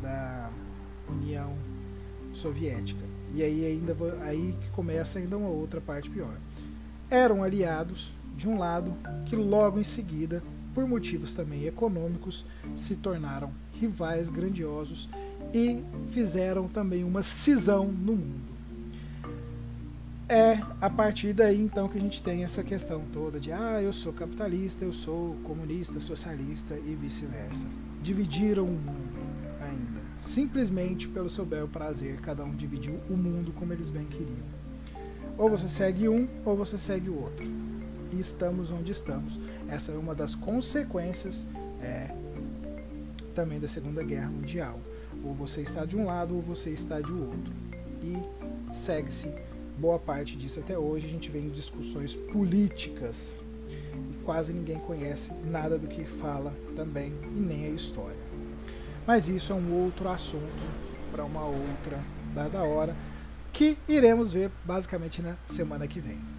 da 0.00 0.50
União 1.08 1.54
Soviética. 2.32 3.04
E 3.34 3.42
aí 3.42 3.64
ainda 3.66 3.96
aí 4.24 4.56
que 4.60 4.70
começa 4.70 5.18
ainda 5.18 5.36
uma 5.36 5.48
outra 5.48 5.80
parte 5.80 6.08
pior. 6.10 6.36
Eram 7.12 7.42
aliados 7.42 8.14
de 8.34 8.48
um 8.48 8.58
lado 8.58 8.94
que 9.26 9.36
logo 9.36 9.78
em 9.78 9.84
seguida, 9.84 10.42
por 10.74 10.86
motivos 10.88 11.34
também 11.34 11.66
econômicos, 11.66 12.46
se 12.74 12.96
tornaram 12.96 13.52
rivais 13.78 14.30
grandiosos 14.30 15.10
e 15.52 15.82
fizeram 16.10 16.66
também 16.66 17.04
uma 17.04 17.22
cisão 17.22 17.86
no 17.86 18.16
mundo 18.16 18.52
é 20.32 20.62
a 20.80 20.88
partir 20.88 21.34
daí 21.34 21.60
então 21.60 21.86
que 21.88 21.98
a 21.98 22.00
gente 22.00 22.22
tem 22.22 22.42
essa 22.42 22.62
questão 22.62 23.02
toda 23.12 23.38
de 23.38 23.52
ah, 23.52 23.82
eu 23.82 23.92
sou 23.92 24.14
capitalista, 24.14 24.82
eu 24.82 24.92
sou 24.92 25.36
comunista, 25.44 26.00
socialista 26.00 26.74
e 26.74 26.94
vice-versa. 26.94 27.66
Dividiram 28.02 28.64
o 28.64 28.72
mundo 28.72 29.18
ainda. 29.60 30.00
Simplesmente 30.20 31.06
pelo 31.06 31.28
seu 31.28 31.44
bel 31.44 31.68
prazer, 31.68 32.18
cada 32.22 32.44
um 32.44 32.54
dividiu 32.54 32.98
o 33.10 33.16
mundo 33.16 33.52
como 33.52 33.74
eles 33.74 33.90
bem 33.90 34.06
queriam. 34.06 34.61
Ou 35.38 35.48
você 35.48 35.68
segue 35.68 36.08
um, 36.08 36.28
ou 36.44 36.56
você 36.56 36.78
segue 36.78 37.08
o 37.08 37.20
outro. 37.20 37.46
E 38.12 38.20
estamos 38.20 38.70
onde 38.70 38.92
estamos. 38.92 39.40
Essa 39.68 39.92
é 39.92 39.96
uma 39.96 40.14
das 40.14 40.34
consequências 40.34 41.46
é, 41.80 42.14
também 43.34 43.58
da 43.58 43.68
Segunda 43.68 44.02
Guerra 44.02 44.28
Mundial. 44.28 44.78
Ou 45.24 45.34
você 45.34 45.62
está 45.62 45.84
de 45.84 45.96
um 45.96 46.04
lado, 46.04 46.34
ou 46.36 46.42
você 46.42 46.70
está 46.70 47.00
de 47.00 47.12
outro. 47.12 47.52
E 48.02 48.16
segue-se 48.74 49.32
boa 49.78 49.98
parte 49.98 50.36
disso 50.36 50.60
até 50.60 50.78
hoje 50.78 51.06
a 51.06 51.10
gente 51.10 51.30
vê 51.30 51.38
em 51.38 51.48
discussões 51.48 52.14
políticas 52.14 53.34
e 54.10 54.24
quase 54.24 54.52
ninguém 54.52 54.78
conhece 54.78 55.32
nada 55.44 55.78
do 55.78 55.88
que 55.88 56.04
fala 56.04 56.52
também 56.76 57.12
e 57.34 57.40
nem 57.40 57.66
a 57.66 57.70
história. 57.70 58.16
Mas 59.06 59.28
isso 59.28 59.52
é 59.52 59.56
um 59.56 59.72
outro 59.82 60.08
assunto 60.08 60.64
para 61.10 61.24
uma 61.24 61.44
outra 61.44 61.98
dada 62.34 62.62
hora 62.62 62.94
que 63.52 63.76
iremos 63.86 64.32
ver 64.32 64.50
basicamente 64.64 65.20
na 65.20 65.36
semana 65.46 65.86
que 65.86 66.00
vem. 66.00 66.31